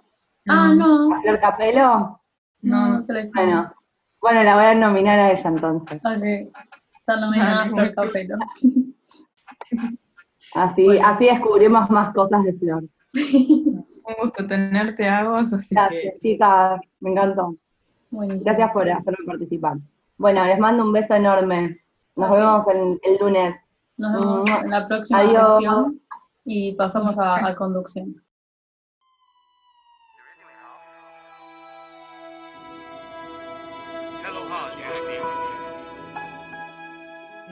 Ah, 0.47 0.73
no, 0.75 1.13
¿A 1.15 1.21
Flor 1.21 1.39
Capelo? 1.39 2.19
no, 2.61 2.87
No, 2.87 2.87
no 2.95 3.01
se 3.01 3.13
lo 3.13 3.19
hicieron. 3.21 3.49
Bueno, 3.49 3.73
bueno, 4.21 4.43
la 4.43 4.55
voy 4.55 4.65
a 4.65 4.75
nominar 4.75 5.19
a 5.19 5.31
ella 5.31 5.49
entonces. 5.49 6.01
Ok, 6.03 6.23
está 6.99 7.15
nominada. 7.19 7.65
Flor 7.69 7.93
Capelo. 7.95 8.37
Así, 10.55 10.99
así 10.99 11.25
descubrimos 11.25 11.89
más 11.89 12.13
cosas 12.13 12.43
de 12.43 12.53
Flor. 12.53 12.83
un 13.13 14.15
gusto 14.21 14.45
tenerte, 14.45 15.07
Agos, 15.07 15.53
así 15.53 15.73
Gracias, 15.73 16.01
que 16.13 16.19
chicas, 16.19 16.79
me 16.99 17.11
encantó. 17.11 17.55
Buenísimo. 18.13 18.51
Gracias 18.55 18.71
por 18.73 18.89
hacerme 18.89 19.25
participar. 19.25 19.77
Bueno, 20.17 20.45
les 20.45 20.59
mando 20.59 20.83
un 20.83 20.91
beso 20.93 21.15
enorme. 21.15 21.79
Nos 22.15 22.29
vemos 22.29 22.65
el, 22.67 22.99
el 23.01 23.17
lunes. 23.19 23.55
Nos 23.97 24.13
vemos 24.13 24.45
Mua. 24.45 24.61
en 24.61 24.69
la 24.69 24.87
próxima 24.87 25.19
Adiós. 25.21 25.53
sección 25.53 25.99
y 26.45 26.73
pasamos 26.73 27.17
a, 27.17 27.45
a 27.45 27.55
conducción. 27.55 28.15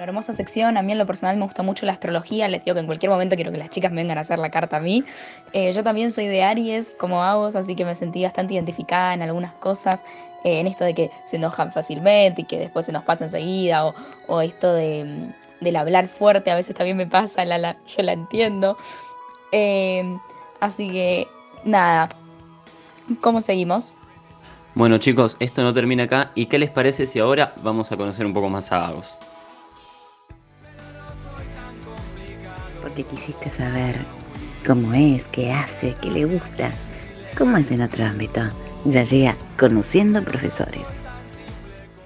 Una 0.01 0.07
hermosa 0.07 0.33
sección, 0.33 0.77
a 0.77 0.81
mí 0.81 0.93
en 0.93 0.97
lo 0.97 1.05
personal 1.05 1.37
me 1.37 1.43
gusta 1.43 1.61
mucho 1.61 1.85
la 1.85 1.91
astrología, 1.91 2.47
les 2.47 2.65
digo 2.65 2.73
que 2.73 2.79
en 2.79 2.87
cualquier 2.87 3.11
momento 3.11 3.35
quiero 3.35 3.51
que 3.51 3.59
las 3.59 3.69
chicas 3.69 3.91
me 3.91 3.97
vengan 3.97 4.17
a 4.17 4.21
hacer 4.21 4.39
la 4.39 4.49
carta 4.49 4.77
a 4.77 4.79
mí. 4.79 5.03
Eh, 5.53 5.73
yo 5.73 5.83
también 5.83 6.09
soy 6.09 6.25
de 6.25 6.41
Aries, 6.41 6.91
como 6.97 7.23
a 7.23 7.35
vos, 7.35 7.55
así 7.55 7.75
que 7.75 7.85
me 7.85 7.93
sentí 7.93 8.23
bastante 8.23 8.55
identificada 8.55 9.13
en 9.13 9.21
algunas 9.21 9.53
cosas, 9.53 10.03
eh, 10.43 10.59
en 10.59 10.65
esto 10.65 10.85
de 10.85 10.95
que 10.95 11.11
se 11.25 11.35
enojan 11.35 11.71
fácilmente 11.71 12.41
y 12.41 12.45
que 12.45 12.57
después 12.57 12.87
se 12.87 12.91
nos 12.91 13.03
pasa 13.03 13.25
enseguida, 13.25 13.85
o, 13.85 13.93
o 14.25 14.41
esto 14.41 14.73
de, 14.73 15.31
mm, 15.61 15.75
hablar 15.75 16.07
fuerte, 16.07 16.49
a 16.49 16.55
veces 16.55 16.73
también 16.75 16.97
me 16.97 17.05
pasa, 17.05 17.45
la, 17.45 17.59
la- 17.59 17.77
yo 17.85 18.01
la 18.01 18.13
entiendo. 18.13 18.77
Eh, 19.51 20.17
así 20.61 20.89
que, 20.89 21.27
nada, 21.63 22.09
¿cómo 23.19 23.39
seguimos? 23.39 23.93
Bueno 24.73 24.97
chicos, 24.97 25.37
esto 25.39 25.61
no 25.61 25.75
termina 25.75 26.05
acá. 26.05 26.31
¿Y 26.33 26.47
qué 26.47 26.57
les 26.57 26.71
parece 26.71 27.05
si 27.05 27.19
ahora 27.19 27.53
vamos 27.61 27.91
a 27.91 27.97
conocer 27.97 28.25
un 28.25 28.33
poco 28.33 28.49
más 28.49 28.71
a 28.71 28.87
Agos? 28.87 29.15
Porque 32.91 33.05
quisiste 33.05 33.49
saber 33.49 33.95
cómo 34.67 34.93
es, 34.93 35.23
qué 35.27 35.49
hace, 35.53 35.95
qué 36.01 36.11
le 36.11 36.25
gusta, 36.25 36.73
cómo 37.37 37.55
es 37.55 37.71
en 37.71 37.81
otro 37.81 38.03
ámbito. 38.03 38.41
Ya 38.83 39.03
llega 39.03 39.37
conociendo 39.57 40.21
profesores. 40.21 40.81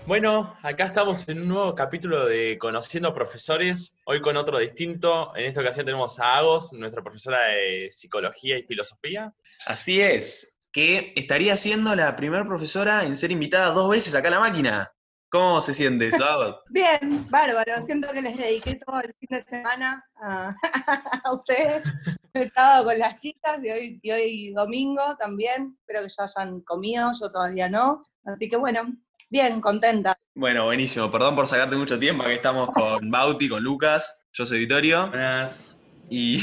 Bueno, 0.06 0.56
acá 0.62 0.86
estamos 0.86 1.28
en 1.28 1.41
un 1.41 1.48
nuevo 1.48 1.74
capítulo 1.74 2.28
de 2.28 2.60
Conociendo 2.60 3.15
Profesores, 3.15 3.95
hoy 4.04 4.21
con 4.21 4.38
otro 4.38 4.60
distinto. 4.60 5.36
En 5.36 5.45
esta 5.45 5.62
ocasión 5.62 5.88
tenemos 5.88 6.19
a 6.19 6.38
Agos, 6.38 6.71
nuestra 6.71 7.02
profesora 7.02 7.39
de 7.48 7.89
Psicología 7.89 8.60
y 8.60 8.62
Filosofía. 8.62 9.34
Así 9.65 10.02
es, 10.02 10.60
que 10.71 11.13
estaría 11.15 11.58
siendo 11.58 11.95
la 11.95 12.15
primera 12.15 12.45
profesora 12.45 13.06
en 13.06 13.17
ser 13.17 13.32
invitada 13.32 13.71
dos 13.71 13.89
veces 13.89 14.13
acá 14.13 14.28
a 14.28 14.32
la 14.32 14.39
máquina. 14.39 14.91
¿Cómo 15.36 15.60
se 15.60 15.74
siente 15.74 16.08
eso? 16.08 16.24
Agos? 16.24 16.62
Bien, 16.69 17.28
bárbaro. 17.30 17.86
Siento 17.86 18.08
que 18.13 18.21
les 18.21 18.38
dediqué 18.38 18.76
todo 18.76 19.02
el 19.02 19.13
fin 19.19 19.28
de 19.32 19.43
semana 19.43 20.02
a, 20.15 20.56
a 21.26 21.34
ustedes. 21.34 21.84
El 22.32 22.50
sábado 22.52 22.86
con 22.86 22.98
las 22.98 23.17
chicas 23.17 23.60
y 23.62 23.69
hoy, 23.69 24.00
y 24.02 24.12
hoy 24.12 24.54
domingo 24.54 25.17
también. 25.19 25.76
Espero 25.82 26.04
que 26.04 26.13
ya 26.17 26.24
hayan 26.24 26.62
comido, 26.62 27.12
yo 27.19 27.30
todavía 27.30 27.67
no. 27.67 28.02
Así 28.24 28.50
que 28.50 28.56
bueno, 28.56 28.84
bien, 29.30 29.60
contenta. 29.60 30.17
Bueno, 30.36 30.67
buenísimo. 30.67 31.12
Perdón 31.12 31.36
por 31.36 31.48
sacarte 31.48 31.76
mucho 31.76 32.00
tiempo. 32.00 32.24
Aquí 32.24 32.36
estamos 32.36 32.69
con 32.69 33.10
Bauti, 33.12 33.50
con 33.50 33.62
Lucas. 33.62 34.26
Yo 34.32 34.45
soy 34.45 34.60
Vittorio. 34.60 35.10
Buenas. 35.10 35.78
Y, 36.10 36.41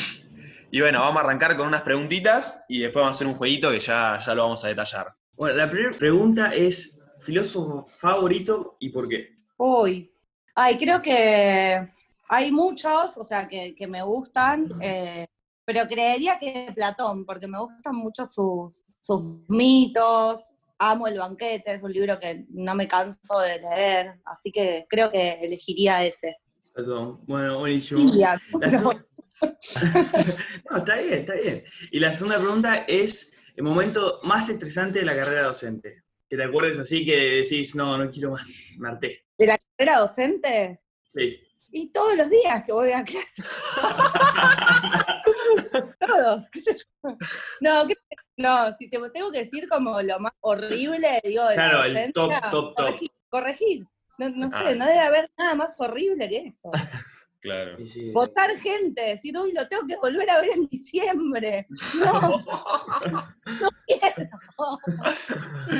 y 0.70 0.82
bueno, 0.82 1.00
vamos 1.00 1.16
a 1.16 1.20
arrancar 1.20 1.56
con 1.56 1.66
unas 1.66 1.80
preguntitas 1.80 2.62
y 2.68 2.80
después 2.80 3.02
vamos 3.02 3.16
a 3.16 3.16
hacer 3.16 3.26
un 3.26 3.36
jueguito 3.36 3.70
que 3.70 3.80
ya, 3.80 4.18
ya 4.18 4.34
lo 4.34 4.42
vamos 4.42 4.62
a 4.66 4.68
detallar. 4.68 5.14
Bueno, 5.32 5.56
la 5.56 5.70
primera 5.70 5.96
pregunta 5.96 6.54
es, 6.54 7.01
¿filósofo 7.22 7.86
favorito 7.86 8.76
y 8.80 8.90
por 8.90 9.08
qué? 9.08 9.34
Uy, 9.56 10.12
ay, 10.54 10.76
creo 10.78 11.00
que 11.00 11.86
hay 12.28 12.50
muchos, 12.52 13.16
o 13.16 13.24
sea, 13.26 13.48
que, 13.48 13.74
que 13.74 13.86
me 13.86 14.02
gustan, 14.02 14.70
eh, 14.80 15.26
pero 15.64 15.86
creería 15.88 16.38
que 16.38 16.72
Platón, 16.74 17.24
porque 17.24 17.46
me 17.46 17.58
gustan 17.60 17.94
mucho 17.94 18.26
sus, 18.26 18.80
sus 19.00 19.22
mitos. 19.48 20.40
Amo 20.78 21.06
el 21.06 21.16
banquete, 21.16 21.74
es 21.74 21.82
un 21.82 21.92
libro 21.92 22.18
que 22.18 22.44
no 22.50 22.74
me 22.74 22.88
canso 22.88 23.38
de 23.38 23.60
leer, 23.60 24.20
así 24.24 24.50
que 24.50 24.84
creo 24.88 25.12
que 25.12 25.34
elegiría 25.40 26.04
ese. 26.04 26.36
Perdón. 26.74 27.20
Bueno, 27.24 27.60
buenísimo. 27.60 28.00
La 28.16 28.40
pero 28.58 28.78
se- 28.78 29.06
no, 30.70 30.78
está 30.78 30.96
bien, 30.96 31.14
está 31.20 31.34
bien. 31.34 31.64
Y 31.92 32.00
la 32.00 32.12
segunda 32.12 32.38
pregunta 32.38 32.84
es 32.88 33.32
el 33.54 33.62
momento 33.62 34.18
más 34.24 34.48
estresante 34.48 34.98
de 35.00 35.04
la 35.04 35.14
carrera 35.14 35.44
docente. 35.44 36.02
Que 36.32 36.38
te 36.38 36.44
acuerdes 36.44 36.78
así 36.78 37.04
que 37.04 37.14
decís, 37.14 37.74
no, 37.74 37.98
no 37.98 38.10
quiero 38.10 38.30
más, 38.30 38.74
me 38.78 38.88
harté. 38.88 39.26
¿De 39.36 39.46
la 39.48 39.58
carrera 39.76 39.98
docente? 39.98 40.80
Sí. 41.06 41.38
Y 41.70 41.92
todos 41.92 42.16
los 42.16 42.30
días 42.30 42.64
que 42.64 42.72
voy 42.72 42.90
a 42.90 43.04
clase. 43.04 43.42
todos, 46.00 46.48
qué 46.50 46.62
sé 46.62 46.76
yo. 46.78 47.16
No, 47.60 47.86
qué 47.86 47.92
sé 47.92 48.00
no, 48.38 48.72
si 48.78 48.88
te 48.88 48.98
tengo 49.10 49.30
que 49.30 49.40
decir 49.40 49.68
como 49.68 50.00
lo 50.00 50.18
más 50.20 50.32
horrible, 50.40 51.20
digo, 51.22 51.46
de 51.48 51.54
Claro, 51.54 51.86
la 51.88 52.04
el 52.04 52.12
top, 52.14 52.32
top, 52.50 52.50
top. 52.50 52.74
corregir. 52.76 53.10
corregir. 53.28 53.86
No, 54.16 54.30
no 54.30 54.50
sé, 54.50 54.56
Ah. 54.56 54.74
no 54.74 54.86
debe 54.86 55.00
haber 55.00 55.30
nada 55.36 55.54
más 55.54 55.78
horrible 55.78 56.30
que 56.30 56.46
eso. 56.46 56.70
Claro. 57.42 57.76
Sí, 57.76 57.88
sí. 57.88 58.10
Votar 58.12 58.56
gente, 58.60 59.02
decir, 59.02 59.36
uy, 59.36 59.52
lo 59.52 59.66
tengo 59.66 59.84
que 59.84 59.96
volver 59.96 60.30
a 60.30 60.40
ver 60.40 60.50
en 60.54 60.66
diciembre. 60.68 61.66
No, 61.98 62.30
no 63.60 63.68
quiero. 63.84 64.30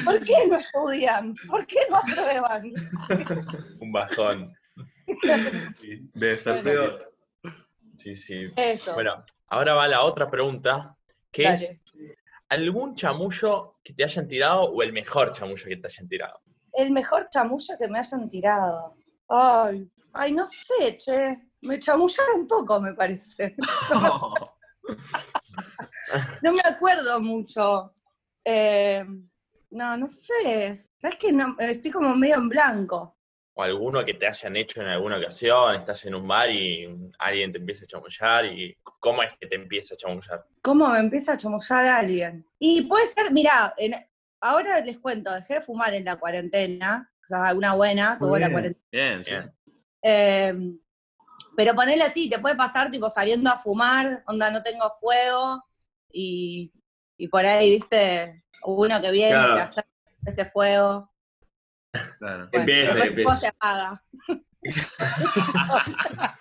¿Por 0.05 0.25
qué 0.25 0.47
no 0.49 0.57
estudian? 0.57 1.37
¿Por 1.49 1.65
qué 1.65 1.79
no 1.89 1.99
aprueban? 1.99 2.73
Un 3.81 3.93
bajón. 3.93 4.53
Sí, 5.77 6.11
debe 6.15 6.37
ser 6.37 6.65
Bueno. 6.65 6.99
Sí, 7.97 8.17
sí. 8.17 8.45
Eso. 8.57 8.95
Bueno, 8.95 9.25
ahora 9.47 9.75
va 9.75 9.87
la 9.87 10.03
otra 10.03 10.29
pregunta, 10.29 10.97
que 11.31 11.45
es. 11.45 11.79
¿algún 12.49 12.97
chamullo 12.97 13.75
que 13.85 13.95
te 13.95 14.03
hayan 14.03 14.27
tirado 14.27 14.65
o 14.65 14.83
el 14.83 14.93
mejor 14.93 15.31
chamullo 15.31 15.65
que 15.65 15.77
te 15.77 15.87
hayan 15.87 16.09
tirado? 16.09 16.41
El 16.73 16.91
mejor 16.91 17.29
chamullo 17.31 17.79
que 17.79 17.87
me 17.87 18.01
hayan 18.01 18.29
tirado. 18.29 18.97
Ay, 19.29 19.89
ay, 20.13 20.33
no 20.33 20.49
sé, 20.49 20.99
che. 20.99 21.52
Me 21.63 21.79
chamullaron 21.79 22.41
un 22.41 22.47
poco, 22.47 22.81
me 22.81 22.93
parece. 22.95 23.55
No 26.43 26.53
me 26.53 26.61
acuerdo 26.65 27.21
mucho. 27.21 27.95
Eh, 28.45 29.05
no, 29.71 29.97
no 29.97 30.09
sé. 30.09 30.87
¿Sabes 30.99 31.17
qué? 31.19 31.33
No, 31.33 31.57
estoy 31.59 31.91
como 31.91 32.15
medio 32.15 32.35
en 32.37 32.49
blanco. 32.49 33.17
O 33.55 33.63
alguno 33.63 34.05
que 34.05 34.15
te 34.15 34.27
hayan 34.27 34.57
hecho 34.57 34.81
en 34.83 34.89
alguna 34.89 35.19
ocasión, 35.19 35.77
estás 35.77 36.05
en 36.05 36.15
un 36.15 36.27
bar 36.27 36.51
y 36.51 36.89
alguien 37.19 37.53
te 37.53 37.59
empieza 37.59 37.85
a 37.85 37.87
chamullar 37.89 38.47
y 38.47 38.77
¿cómo 38.99 39.23
es 39.23 39.31
que 39.39 39.47
te 39.47 39.55
empieza 39.57 39.95
a 39.95 39.99
chamullar? 39.99 40.45
¿Cómo 40.63 40.89
me 40.89 40.99
empieza 40.99 41.35
a 41.35 41.37
chamullar 41.37 41.87
alguien? 41.87 42.45
Y 42.59 42.83
puede 42.83 43.07
ser, 43.07 43.31
mirá, 43.31 43.75
en- 43.77 43.95
ahora 44.41 44.81
les 44.81 44.99
cuento, 44.99 45.33
dejé 45.33 45.55
de 45.55 45.61
fumar 45.63 45.93
en 45.95 46.05
la 46.07 46.17
cuarentena, 46.17 47.11
o 47.23 47.27
sea, 47.27 47.55
una 47.55 47.75
buena, 47.75 48.19
tuvo 48.19 48.39
la 48.39 48.51
cuarentena. 48.51 48.85
Bien, 48.91 49.23
sí. 49.25 49.31
Bien. 49.31 49.55
Eh, 50.03 50.55
pero 51.57 51.75
ponele 51.75 52.05
así, 52.05 52.29
te 52.31 52.39
puede 52.39 52.55
pasar 52.57 52.91
tipo 52.91 53.11
saliendo 53.11 53.51
a 53.51 53.59
fumar, 53.59 54.23
onda 54.27 54.51
no 54.51 54.63
tengo 54.63 54.93
fuego, 55.01 55.63
y, 56.11 56.73
y 57.17 57.29
por 57.29 57.45
ahí, 57.45 57.71
viste, 57.71 58.45
uno 58.65 59.01
que 59.01 59.11
viene, 59.11 59.33
Claro. 59.35 59.55
te 59.55 59.61
hace 59.63 59.83
ese 60.27 60.45
fuego. 60.51 61.11
Claro. 61.93 62.15
Bueno, 62.21 62.49
Empieza, 62.53 62.95
después 62.95 63.09
empieza. 63.09 63.37
se 63.41 63.47
apaga. 63.49 64.03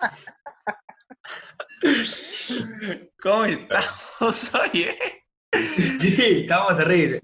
¿Cómo 3.22 3.46
estamos 3.46 4.54
hoy, 4.54 4.82
eh? 4.84 5.24
Sí, 5.54 6.42
estamos 6.42 6.78
terribles. 6.78 7.22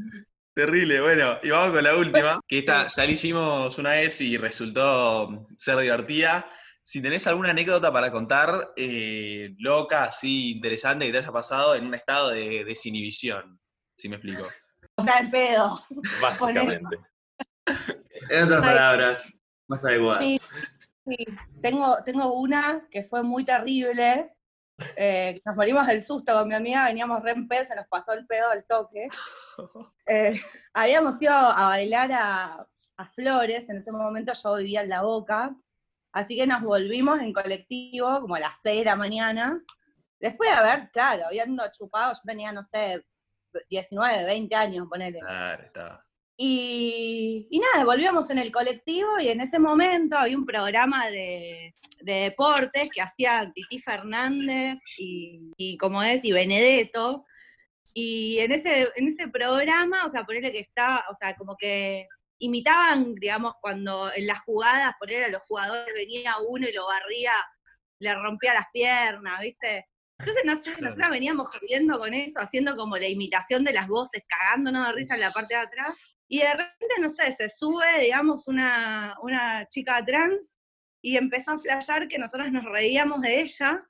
Terrible, 0.56 1.02
bueno, 1.02 1.38
y 1.44 1.50
vamos 1.52 1.76
con 1.76 1.84
la 1.84 1.96
última, 1.96 2.40
que 2.48 2.60
esta 2.60 2.88
ya 2.88 3.06
la 3.06 3.12
hicimos 3.12 3.78
una 3.78 3.92
vez 3.92 4.20
y 4.22 4.38
resultó 4.38 5.46
ser 5.56 5.78
divertida. 5.78 6.50
Si 6.88 7.02
tenés 7.02 7.28
alguna 7.28 7.50
anécdota 7.50 7.92
para 7.92 8.10
contar, 8.14 8.72
eh, 8.78 9.54
loca, 9.60 10.06
así, 10.06 10.54
interesante, 10.54 11.06
que 11.06 11.12
te 11.12 11.18
haya 11.18 11.34
pasado 11.34 11.76
en 11.76 11.86
un 11.86 11.94
estado 11.94 12.30
de 12.30 12.64
desinhibición, 12.64 13.60
si 13.98 14.08
me 14.08 14.16
explico. 14.16 14.48
O 14.96 15.04
sea, 15.04 15.18
el 15.18 15.30
pedo. 15.30 15.84
Básicamente. 16.22 16.98
En 18.30 18.44
otras 18.46 18.62
palabras, 18.62 19.38
más 19.68 19.84
adecuadas. 19.84 20.24
Sí, 20.24 20.40
sí. 21.06 21.26
Tengo, 21.62 21.98
tengo 22.06 22.32
una 22.36 22.88
que 22.90 23.04
fue 23.04 23.22
muy 23.22 23.44
terrible. 23.44 24.34
eh, 24.96 25.42
nos 25.44 25.58
morimos 25.58 25.86
del 25.88 26.06
susto 26.06 26.34
con 26.36 26.48
mi 26.48 26.54
amiga, 26.56 26.86
veníamos 26.86 27.22
re 27.22 27.32
en 27.32 27.50
pedo, 27.50 27.66
se 27.66 27.76
nos 27.76 27.88
pasó 27.88 28.14
el 28.14 28.26
pedo 28.26 28.50
al 28.50 28.64
toque. 28.66 29.10
Eh, 30.10 30.40
habíamos 30.74 31.22
ido 31.22 31.34
a 31.34 31.66
bailar 31.68 32.10
a, 32.14 32.66
a 32.96 33.06
Flores, 33.08 33.68
en 33.68 33.80
ese 33.80 33.92
momento 33.92 34.32
yo 34.32 34.56
vivía 34.56 34.84
en 34.84 34.88
La 34.88 35.02
Boca, 35.02 35.54
así 36.18 36.36
que 36.36 36.48
nos 36.48 36.62
volvimos 36.64 37.20
en 37.20 37.32
colectivo 37.32 38.22
como 38.22 38.36
a 38.36 38.40
las 38.40 38.60
6 38.64 38.80
de 38.80 38.86
la 38.86 38.96
mañana. 38.96 39.62
Después 40.20 40.50
de 40.50 40.56
haber, 40.56 40.90
claro, 40.92 41.26
habiendo 41.28 41.64
chupado, 41.72 42.14
yo 42.14 42.22
tenía, 42.26 42.52
no 42.52 42.64
sé, 42.64 43.06
19, 43.70 44.26
20 44.26 44.56
años, 44.56 44.88
ponele. 44.90 45.20
Claro, 45.20 45.64
estaba. 45.64 46.04
Y, 46.36 47.48
y 47.50 47.60
nada, 47.60 47.86
volvíamos 47.86 48.30
en 48.30 48.40
el 48.40 48.52
colectivo 48.52 49.20
y 49.20 49.28
en 49.28 49.42
ese 49.42 49.60
momento 49.60 50.18
había 50.18 50.38
un 50.38 50.46
programa 50.46 51.08
de, 51.10 51.74
de 52.02 52.14
deportes 52.14 52.90
que 52.94 53.02
hacía 53.02 53.52
Titi 53.54 53.80
Fernández 53.80 54.80
y, 54.98 55.52
y 55.58 55.78
como 55.78 56.02
es, 56.02 56.24
y 56.24 56.32
Benedetto. 56.32 57.26
Y 57.94 58.40
en 58.40 58.52
ese, 58.52 58.90
en 58.96 59.08
ese 59.08 59.28
programa, 59.28 60.06
o 60.06 60.10
sea, 60.10 60.24
ponerle 60.24 60.52
que 60.52 60.60
estaba, 60.60 61.06
o 61.12 61.16
sea, 61.16 61.36
como 61.36 61.56
que 61.58 62.08
imitaban, 62.40 63.16
digamos, 63.16 63.54
cuando 63.62 64.12
en 64.14 64.28
las 64.28 64.42
jugadas, 64.42 64.96
ponerle 65.00 65.26
a 65.26 65.30
los 65.30 65.42
jugadores 65.44 65.94
venía 65.94 66.36
uno 66.48 66.68
y 66.68 66.74
lo 66.74 66.86
barría, 66.86 67.34
le 68.00 68.16
rompía 68.16 68.54
las 68.54 68.68
piernas, 68.72 69.40
¿viste? 69.42 69.88
Entonces 70.20 70.46
nosotros, 70.46 70.82
nosotros 70.82 71.10
veníamos 71.10 71.50
jodiendo 71.50 72.00
con 72.00 72.14
eso, 72.14 72.40
haciendo 72.40 72.76
como 72.76 72.98
la 72.98 73.08
imitación 73.08 73.64
de 73.64 73.74
las 73.74 73.88
voces, 73.88 74.24
cagándonos 74.28 74.88
de 74.88 74.94
risa 74.94 75.16
en 75.16 75.22
la 75.22 75.32
parte 75.32 75.54
de 75.54 75.62
atrás. 75.62 75.96
Y 76.28 76.40
de 76.40 76.52
repente, 76.52 76.96
no 77.00 77.10
sé, 77.10 77.34
se 77.34 77.50
sube, 77.50 78.02
digamos, 78.02 78.48
una, 78.48 79.16
una 79.22 79.68
chica 79.68 80.04
trans 80.04 80.56
y 81.02 81.18
empezó 81.18 81.52
a 81.52 81.60
flashear 81.60 82.08
que 82.08 82.18
nosotros 82.18 82.52
nos 82.52 82.66
reíamos 82.66 83.22
de 83.22 83.42
ella 83.42 83.84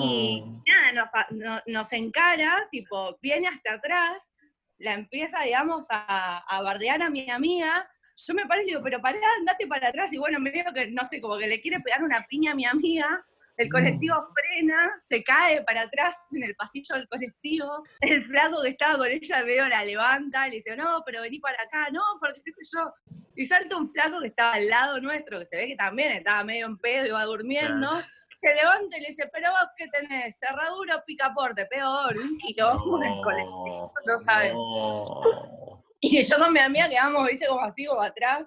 y 0.00 0.44
nada, 0.66 1.10
nos, 1.30 1.62
nos 1.66 1.92
encara, 1.92 2.66
tipo, 2.70 3.16
viene 3.22 3.46
hasta 3.46 3.74
atrás, 3.74 4.32
la 4.78 4.94
empieza, 4.94 5.42
digamos, 5.42 5.86
a, 5.90 6.38
a 6.38 6.62
bardear 6.62 7.02
a 7.02 7.10
mi 7.10 7.28
amiga. 7.30 7.88
Yo 8.16 8.34
me 8.34 8.46
paro 8.46 8.62
y 8.62 8.64
le 8.64 8.70
digo, 8.70 8.82
pero 8.82 9.00
pará, 9.00 9.18
andate 9.38 9.66
para 9.66 9.88
atrás. 9.88 10.12
Y 10.12 10.18
bueno, 10.18 10.40
me 10.40 10.50
veo 10.50 10.72
que, 10.74 10.88
no 10.88 11.04
sé, 11.04 11.20
como 11.20 11.38
que 11.38 11.46
le 11.46 11.60
quiere 11.60 11.80
pegar 11.80 12.02
una 12.02 12.26
piña 12.28 12.52
a 12.52 12.54
mi 12.54 12.64
amiga. 12.64 13.24
El 13.56 13.68
colectivo 13.70 14.14
frena, 14.34 14.94
se 15.08 15.24
cae 15.24 15.62
para 15.64 15.82
atrás 15.82 16.14
en 16.30 16.44
el 16.44 16.54
pasillo 16.54 16.94
del 16.94 17.08
colectivo. 17.08 17.82
El 18.00 18.24
flaco 18.24 18.62
que 18.62 18.68
estaba 18.68 18.98
con 18.98 19.08
ella, 19.08 19.42
veo, 19.42 19.68
la 19.68 19.84
levanta, 19.84 20.46
le 20.46 20.56
dice, 20.56 20.76
no, 20.76 21.02
pero 21.04 21.22
vení 21.22 21.40
para 21.40 21.60
acá, 21.64 21.88
no, 21.90 22.02
porque 22.20 22.40
qué 22.44 22.52
sé 22.52 22.62
yo. 22.72 22.92
Y 23.34 23.44
salta 23.46 23.76
un 23.76 23.90
flaco 23.90 24.20
que 24.20 24.28
estaba 24.28 24.54
al 24.54 24.68
lado 24.68 25.00
nuestro, 25.00 25.40
que 25.40 25.46
se 25.46 25.56
ve 25.56 25.66
que 25.66 25.76
también 25.76 26.12
estaba 26.12 26.44
medio 26.44 26.66
en 26.66 26.78
pedo, 26.78 27.06
iba 27.06 27.24
durmiendo. 27.24 28.00
Se 28.40 28.54
levanta 28.54 28.96
y 28.96 29.00
le 29.00 29.08
dice, 29.08 29.28
pero 29.32 29.50
vos 29.50 29.68
qué 29.76 29.88
tenés, 29.88 30.36
cerradura 30.38 30.96
o 30.96 31.04
picaporte, 31.04 31.66
peor, 31.66 32.16
un 32.16 32.38
quilombo 32.38 33.02
en 33.02 33.10
el 33.10 33.22
colectivo, 33.22 33.92
no 34.06 34.18
sabes. 34.20 34.52
Y 36.00 36.22
yo 36.22 36.38
con 36.38 36.52
mi 36.52 36.60
amiga 36.60 36.88
quedamos, 36.88 37.26
viste, 37.26 37.46
como 37.48 37.60
así, 37.60 37.84
como 37.84 38.00
atrás. 38.02 38.44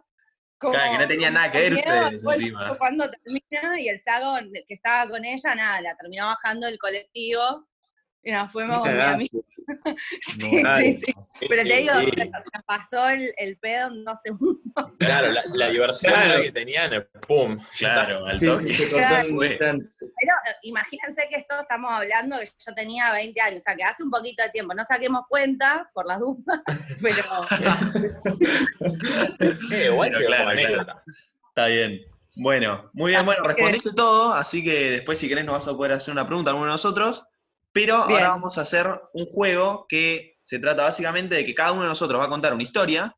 Como, 0.57 0.73
Claro, 0.73 0.93
que 0.93 0.97
no 0.99 1.07
tenía 1.07 1.31
nada 1.31 1.51
que 1.51 1.59
ver 1.59 1.73
ustedes 1.73 2.23
encima. 2.23 2.77
Cuando 2.77 3.09
termina 3.09 3.81
y 3.81 3.89
el 3.89 4.01
sago 4.03 4.37
que 4.67 4.73
estaba 4.73 5.09
con 5.09 5.25
ella, 5.25 5.55
nada, 5.55 5.81
la 5.81 5.95
terminó 5.95 6.27
bajando 6.27 6.67
del 6.67 6.79
colectivo 6.79 7.67
y 8.23 8.31
nos 8.31 8.51
fuimos 8.51 8.79
con 8.79 8.95
mi 8.95 9.03
amiga. 9.03 9.39
Sí, 10.21 10.61
No, 10.61 10.77
sí, 10.77 10.99
sí. 11.05 11.13
Pero 11.47 11.63
te 11.63 11.75
digo, 11.77 11.93
Sí. 12.01 12.11
se, 12.15 12.21
se 12.23 12.63
pasó 12.65 13.09
el, 13.09 13.33
el 13.37 13.57
pedo 13.57 13.87
en 13.87 14.03
dos 14.03 14.19
segundos. 14.23 14.61
Claro, 14.99 15.31
la, 15.31 15.41
la 15.53 15.69
diversión 15.69 16.13
Claro. 16.13 16.41
que 16.43 16.51
tenían, 16.51 17.07
¡pum! 17.27 17.59
Claro, 17.77 18.25
al 18.25 18.39
toque. 18.39 18.69
instante. 18.69 19.87
Pero 19.99 20.33
eh, 20.47 20.55
imagínense 20.63 21.27
que 21.29 21.39
esto 21.39 21.61
estamos 21.61 21.91
hablando 21.93 22.37
que 22.39 22.45
yo 22.45 22.73
tenía 22.75 23.11
20 23.11 23.41
años, 23.41 23.59
o 23.61 23.63
sea, 23.65 23.75
que 23.75 23.83
hace 23.83 24.03
un 24.03 24.11
poquito 24.11 24.43
de 24.43 24.49
tiempo, 24.49 24.73
no 24.73 24.83
saquemos 24.85 25.23
cuenta 25.29 25.89
por 25.93 26.05
las 26.07 26.19
dudas, 26.19 26.61
pero 27.01 27.23
Eh, 28.81 29.55
Pero 29.59 29.59
quedó 29.69 30.27
claro, 30.27 30.51
claro. 30.57 31.01
Está 31.49 31.67
bien. 31.67 32.01
Bueno, 32.35 32.89
muy 32.93 33.11
bien, 33.11 33.25
bueno, 33.25 33.43
respondiste 33.43 33.91
todo, 33.93 34.33
así 34.33 34.63
que 34.63 34.91
después 34.91 35.19
si 35.19 35.27
querés 35.27 35.43
nos 35.45 35.53
vas 35.55 35.67
a 35.67 35.75
poder 35.75 35.91
hacer 35.91 36.13
una 36.13 36.25
pregunta 36.25 36.49
a 36.49 36.51
alguno 36.51 36.67
de 36.67 36.71
nosotros, 36.71 37.25
pero 37.71 37.97
Bien. 38.07 38.17
ahora 38.17 38.29
vamos 38.29 38.57
a 38.57 38.61
hacer 38.61 38.87
un 39.13 39.25
juego 39.25 39.85
que 39.87 40.37
se 40.43 40.59
trata 40.59 40.83
básicamente 40.83 41.35
de 41.35 41.45
que 41.45 41.53
cada 41.55 41.71
uno 41.71 41.83
de 41.83 41.87
nosotros 41.87 42.19
va 42.19 42.25
a 42.25 42.29
contar 42.29 42.53
una 42.53 42.63
historia 42.63 43.15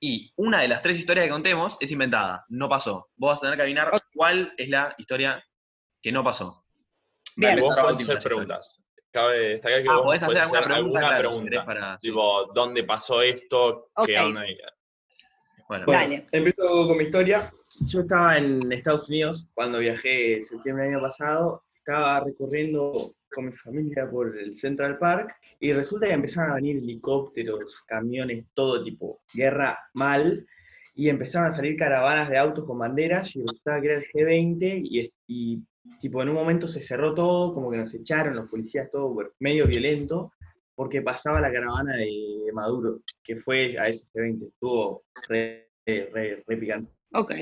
y 0.00 0.32
una 0.36 0.60
de 0.60 0.68
las 0.68 0.82
tres 0.82 0.98
historias 0.98 1.24
que 1.26 1.30
contemos 1.32 1.78
es 1.80 1.90
inventada, 1.92 2.44
no 2.48 2.68
pasó. 2.68 3.08
Vos 3.16 3.30
vas 3.30 3.38
a 3.38 3.42
tener 3.42 3.56
que 3.56 3.62
adivinar 3.62 3.90
cuál 4.14 4.52
es 4.58 4.68
la 4.68 4.94
historia 4.98 5.42
que 6.02 6.12
no 6.12 6.22
pasó. 6.22 6.64
Bien. 7.36 7.58
Vos 7.60 7.74
podés 7.74 8.08
hacer 8.10 8.22
preguntas. 8.32 8.80
Cabe 9.10 9.38
destacar 9.50 9.82
que 9.82 9.88
Ah, 9.88 9.94
vos 9.96 10.02
podés 10.06 10.22
hacer 10.24 10.38
alguna 10.42 10.62
pregunta, 10.64 10.98
claro, 11.00 11.32
si 11.32 11.42
querés 11.44 11.60
para... 11.64 11.92
sí. 12.00 12.08
Tipo, 12.08 12.46
¿dónde 12.52 12.84
pasó 12.84 13.22
esto? 13.22 13.90
¿Qué 14.04 14.18
Ok. 14.18 14.24
onda? 14.26 14.42
Bueno, 15.68 15.86
Bueno, 15.86 16.00
Dale. 16.02 16.26
empiezo 16.32 16.86
con 16.88 16.96
mi 16.98 17.04
historia. 17.04 17.50
Yo 17.86 18.00
estaba 18.00 18.36
en 18.36 18.70
Estados 18.72 19.08
Unidos 19.08 19.46
cuando 19.54 19.78
viajé 19.78 20.36
en 20.36 20.44
septiembre 20.44 20.84
del 20.84 20.94
año 20.96 21.02
pasado. 21.02 21.64
Estaba 21.86 22.20
recorriendo 22.20 22.92
con 23.30 23.44
mi 23.44 23.52
familia 23.52 24.08
por 24.10 24.38
el 24.38 24.56
Central 24.56 24.96
Park 24.96 25.36
y 25.60 25.70
resulta 25.72 26.06
que 26.06 26.14
empezaron 26.14 26.52
a 26.52 26.54
venir 26.54 26.78
helicópteros, 26.78 27.82
camiones, 27.86 28.46
todo 28.54 28.82
tipo, 28.82 29.20
guerra 29.34 29.78
mal. 29.92 30.46
Y 30.94 31.10
empezaron 31.10 31.48
a 31.48 31.52
salir 31.52 31.76
caravanas 31.76 32.30
de 32.30 32.38
autos 32.38 32.64
con 32.64 32.78
banderas 32.78 33.36
y 33.36 33.42
resultaba 33.42 33.82
que 33.82 33.88
era 33.88 33.98
el 33.98 34.06
G20 34.06 34.80
y, 34.82 35.12
y 35.26 35.62
tipo 36.00 36.22
en 36.22 36.30
un 36.30 36.36
momento 36.36 36.66
se 36.68 36.80
cerró 36.80 37.12
todo, 37.12 37.52
como 37.52 37.70
que 37.70 37.76
nos 37.76 37.92
echaron 37.92 38.36
los 38.36 38.50
policías, 38.50 38.88
todo 38.88 39.14
medio 39.40 39.66
violento, 39.66 40.32
porque 40.74 41.02
pasaba 41.02 41.38
la 41.38 41.52
caravana 41.52 41.96
de 41.96 42.50
Maduro, 42.54 43.00
que 43.22 43.36
fue 43.36 43.78
a 43.78 43.88
ese 43.88 44.06
G20. 44.14 44.48
Estuvo 44.48 45.02
re, 45.28 45.68
re, 45.84 46.42
re 46.46 46.56
picante. 46.56 46.90
ok. 47.12 47.32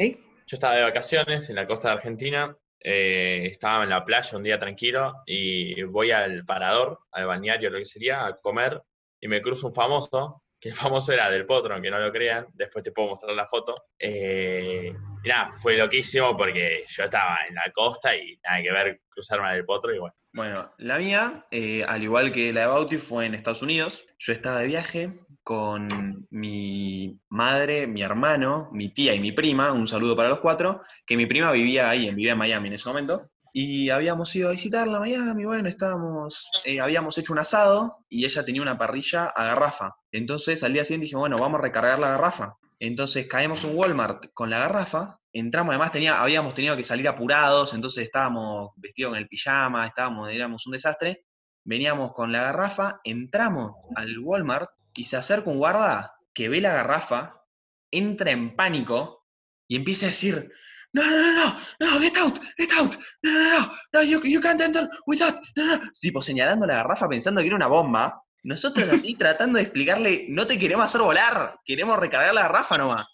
Yo 0.49 0.57
estaba 0.57 0.75
de 0.75 0.83
vacaciones 0.83 1.49
en 1.49 1.57
la 1.57 1.67
costa 1.67 1.89
de 1.89 1.95
Argentina, 1.95 2.57
eh, 2.85 3.49
estaba 3.53 3.85
en 3.85 3.91
la 3.91 4.05
playa 4.05 4.37
un 4.37 4.43
día 4.43 4.59
tranquilo 4.59 5.23
y 5.27 5.83
voy 5.85 6.11
al 6.11 6.45
parador, 6.45 6.99
al 7.13 7.27
bañario, 7.27 7.71
lo 7.71 7.79
que 7.79 7.85
sería, 7.85 8.27
a 8.27 8.37
comer 8.37 8.83
y 9.21 9.29
me 9.29 9.41
cruzo 9.41 9.69
un 9.69 9.75
famoso, 9.75 10.43
que 10.61 10.71
el 10.71 10.75
famoso 10.75 11.13
era 11.13 11.31
del 11.31 11.47
Potro, 11.47 11.75
aunque 11.75 11.91
no 11.91 11.99
lo 11.99 12.13
crean, 12.13 12.47
después 12.55 12.85
te 12.85 12.93
puedo 12.93 13.11
mostrar 13.11 13.35
la 13.35 13.47
foto. 13.47 13.75
Eh, 13.99 14.93
nada, 15.25 15.53
fue 15.59 15.77
loquísimo 15.77 16.37
porque 16.37 16.85
yo 16.89 17.05
estaba 17.05 17.39
en 17.49 17.55
la 17.55 17.71
costa 17.73 18.17
y 18.17 18.39
nada 18.43 18.63
que 18.63 18.73
ver 18.73 19.01
cruzarme 19.09 19.53
del 19.55 19.65
Potro 19.65 19.95
y 19.95 19.99
bueno. 19.99 20.15
Bueno, 20.33 20.73
la 20.79 20.99
mía, 20.99 21.47
eh, 21.51 21.85
al 21.87 22.03
igual 22.03 22.33
que 22.33 22.53
la 22.53 22.63
de 22.63 22.67
Bauti, 22.67 22.97
fue 22.97 23.27
en 23.27 23.35
Estados 23.35 23.63
Unidos. 23.63 24.07
Yo 24.19 24.33
estaba 24.33 24.61
de 24.61 24.67
viaje 24.67 25.21
con 25.43 26.27
mi 26.31 27.19
madre, 27.29 27.87
mi 27.87 28.03
hermano, 28.03 28.69
mi 28.73 28.93
tía 28.93 29.15
y 29.15 29.21
mi 29.21 29.33
prima, 29.33 29.73
un 29.73 29.89
saludo 29.89 30.17
para 30.17 30.29
los 30.29 30.41
cuatro, 30.41 30.83
que 31.07 31.17
mi 31.17 31.27
prima 31.27 31.51
vivía 31.53 31.91
ahí, 31.91 32.09
vivía 32.11 32.33
en 32.33 32.39
Miami 32.39 32.69
en 32.69 32.75
ese 32.75 32.89
momento. 32.89 33.29
Y 33.55 33.91
habíamos 33.91 34.35
ido 34.35 34.49
a 34.49 34.53
visitarla 34.53 34.97
a 34.97 35.01
Miami, 35.01 35.45
bueno, 35.45 35.69
estábamos, 35.69 36.51
eh, 36.65 36.81
habíamos 36.81 37.19
hecho 37.19 37.35
un 37.35 37.39
asado 37.39 37.99
y 38.09 38.25
ella 38.25 38.45
tenía 38.45 38.63
una 38.63 38.79
parrilla 38.79 39.27
a 39.27 39.45
garrafa. 39.45 39.95
Entonces 40.11 40.63
al 40.63 40.73
día 40.73 40.85
siguiente 40.85 41.05
dijimos, 41.05 41.23
bueno, 41.23 41.37
vamos 41.39 41.59
a 41.59 41.63
recargar 41.63 41.99
la 41.99 42.11
garrafa. 42.11 42.57
Entonces 42.79 43.27
caemos 43.27 43.65
un 43.65 43.77
Walmart 43.77 44.33
con 44.33 44.49
la 44.49 44.59
garrafa, 44.61 45.19
entramos, 45.33 45.71
además 45.71 45.93
tenía, 45.93 46.21
habíamos 46.23 46.55
tenido 46.55 46.77
que 46.77 46.85
salir 46.85 47.07
apurados, 47.09 47.75
entonces 47.75 48.05
estábamos 48.05 48.71
vestidos 48.77 49.11
con 49.11 49.19
el 49.19 49.29
pijama, 49.29 49.87
estábamos, 49.87 50.31
éramos 50.31 50.67
un 50.67 50.73
desastre. 50.73 51.27
Veníamos 51.65 52.13
con 52.13 52.33
la 52.33 52.43
garrafa, 52.43 53.01
entramos 53.05 53.75
al 53.95 54.19
Walmart 54.19 54.71
y 54.95 55.05
se 55.05 55.17
acerca 55.17 55.51
un 55.51 55.59
guarda 55.59 56.15
que 56.35 56.49
ve 56.49 56.61
la 56.61 56.73
garrafa, 56.73 57.43
entra 57.91 58.31
en 58.31 58.57
pánico 58.57 59.27
y 59.69 59.77
empieza 59.77 60.07
a 60.07 60.11
decir, 60.11 60.51
no, 60.93 61.03
no, 61.03 61.19
no, 61.19 61.33
no, 61.81 61.91
no, 61.91 62.01
get 62.01 62.17
out, 62.19 62.39
get 62.59 62.71
out, 62.79 62.95
no, 63.23 63.31
no, 63.33 63.61
no, 63.61 63.73
no, 63.93 64.03
you, 64.03 64.21
you 64.25 64.41
can't 64.41 64.61
enter 64.61 64.89
with 65.07 65.19
that, 65.19 65.35
no, 65.57 65.67
no, 65.67 65.81
tipo 66.01 66.21
señalando 66.21 66.67
la 66.67 66.77
garrafa 66.77 67.09
pensando 67.09 67.41
que 67.41 67.47
era 67.47 67.57
una 67.57 67.69
bomba. 67.69 68.23
Nosotros 68.45 68.89
así 68.89 69.15
tratando 69.15 69.59
de 69.59 69.63
explicarle, 69.63 70.27
no 70.29 70.47
te 70.47 70.59
queremos 70.59 70.87
hacer 70.87 71.01
volar, 71.01 71.61
queremos 71.65 71.97
recargar 71.99 72.35
la 72.35 72.43
garrafa 72.43 72.77
nomás. 72.77 73.07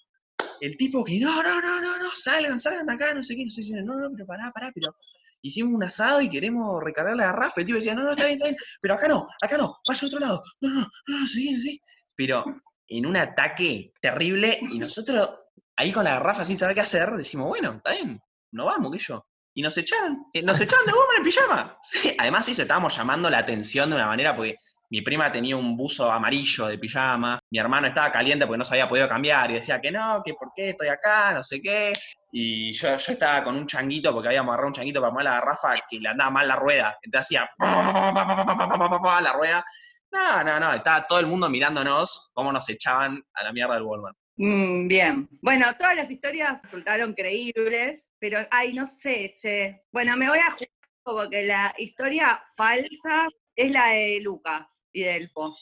El 0.61 0.77
tipo 0.77 1.05
que, 1.05 1.21
no, 1.21 1.43
no, 1.43 1.61
no, 1.61 1.81
no, 1.81 1.99
no, 1.99 2.11
salgan, 2.14 2.59
salgan 2.59 2.87
de 2.87 2.95
acá, 2.95 3.12
no 3.12 3.23
sé 3.23 3.37
qué, 3.37 3.45
no 3.45 3.51
sé 3.51 3.62
qué, 3.62 3.83
no, 3.83 3.99
no, 3.99 4.11
pero 4.12 4.27
pará, 4.27 4.51
pará, 4.53 4.73
pero 4.75 4.97
hicimos 5.42 5.74
un 5.74 5.85
asado 5.85 6.20
y 6.20 6.29
queremos 6.29 6.83
recargar 6.83 7.16
la 7.16 7.27
garrafa. 7.27 7.61
El 7.61 7.66
tipo 7.66 7.79
decía, 7.79 7.94
no, 7.94 8.03
no, 8.03 8.11
está 8.11 8.27
bien, 8.27 8.38
está 8.38 8.46
bien, 8.46 8.57
pero 8.81 8.94
acá 8.94 9.09
no, 9.09 9.29
acá 9.40 9.57
no, 9.57 9.79
vaya 9.87 10.01
al 10.01 10.07
otro 10.07 10.20
lado, 10.20 10.42
no, 10.61 10.68
no, 10.70 10.81
no, 10.81 11.18
no, 11.18 11.27
sí, 11.27 11.61
sí. 11.61 11.81
Pero 12.16 12.44
en 12.88 13.07
un 13.07 13.16
ataque 13.16 13.92
terrible 14.01 14.59
y 14.61 14.79
nosotros 14.79 15.29
ahí 15.77 15.92
con 15.92 16.05
la 16.05 16.14
garrafa 16.14 16.44
sin 16.44 16.57
saber 16.57 16.74
qué 16.74 16.81
hacer, 16.81 17.11
decimos, 17.12 17.48
bueno, 17.48 17.74
está 17.74 17.92
bien, 17.92 18.20
no 18.53 18.66
vamos, 18.66 18.92
que 18.92 18.98
yo. 18.98 19.24
Y 19.55 19.62
nos 19.62 19.77
echaron, 19.77 20.27
eh, 20.33 20.42
nos 20.42 20.61
echaron 20.61 20.87
de 20.87 20.92
Woman 20.92 21.16
en 21.18 21.22
pijama. 21.22 21.79
Sí, 21.83 22.14
además 22.18 22.48
eso, 22.48 22.62
estábamos 22.62 22.96
llamando 22.96 23.29
la 23.29 23.38
atención 23.38 23.90
de 23.90 23.96
una 23.96 24.07
manera 24.07 24.37
porque 24.37 24.57
mi 24.90 25.03
prima 25.03 25.31
tenía 25.31 25.57
un 25.57 25.77
buzo 25.77 26.11
amarillo 26.11 26.66
de 26.66 26.79
pijama, 26.79 27.38
mi 27.51 27.59
hermano 27.59 27.87
estaba 27.87 28.11
caliente 28.11 28.46
porque 28.46 28.59
no 28.59 28.64
se 28.64 28.74
había 28.74 28.88
podido 28.88 29.09
cambiar 29.09 29.51
y 29.51 29.55
decía 29.55 29.81
que 29.81 29.90
no, 29.90 30.22
que 30.24 30.35
por 30.35 30.51
qué 30.55 30.70
estoy 30.70 30.88
acá, 30.88 31.33
no 31.33 31.42
sé 31.42 31.61
qué. 31.61 31.92
Y 32.33 32.72
yo, 32.72 32.96
yo 32.96 33.12
estaba 33.12 33.44
con 33.44 33.57
un 33.57 33.66
changuito 33.66 34.12
porque 34.12 34.29
habíamos 34.29 34.51
agarrado 34.53 34.68
un 34.68 34.74
changuito 34.74 35.01
para 35.01 35.12
poner 35.12 35.24
la 35.24 35.40
garrafa 35.40 35.74
que 35.88 35.98
le 35.98 36.09
andaba 36.09 36.31
mal 36.31 36.48
la 36.48 36.57
rueda. 36.57 36.98
Entonces 37.03 37.38
hacía 37.38 37.51
la 37.59 39.33
rueda. 39.33 39.64
No, 40.11 40.44
no, 40.44 40.61
no, 40.61 40.72
estaba 40.72 41.07
todo 41.07 41.18
el 41.18 41.27
mundo 41.27 41.51
mirándonos 41.51 42.31
cómo 42.33 42.51
nos 42.51 42.68
echaban 42.70 43.22
a 43.35 43.44
la 43.44 43.53
mierda 43.53 43.74
del 43.74 43.83
Walmart. 43.83 44.16
Mm, 44.37 44.88
bien. 44.88 45.29
Bueno, 45.42 45.66
todas 45.79 45.96
las 45.96 46.11
historias 46.11 46.62
resultaron 46.62 47.12
creíbles, 47.12 48.11
pero, 48.18 48.46
ay, 48.51 48.72
no 48.72 48.87
sé, 48.87 49.35
che. 49.37 49.81
Bueno, 49.92 50.16
me 50.16 50.29
voy 50.29 50.38
a 50.38 50.51
jugar 50.53 50.70
como 51.03 51.29
que 51.29 51.42
la 51.44 51.74
historia 51.79 52.40
falsa 52.57 53.29
es 53.59 53.71
la 53.73 53.88
de 53.90 54.21
Lucas 54.21 54.85
y 54.92 55.03
de 55.03 55.16
Elfo. 55.16 55.57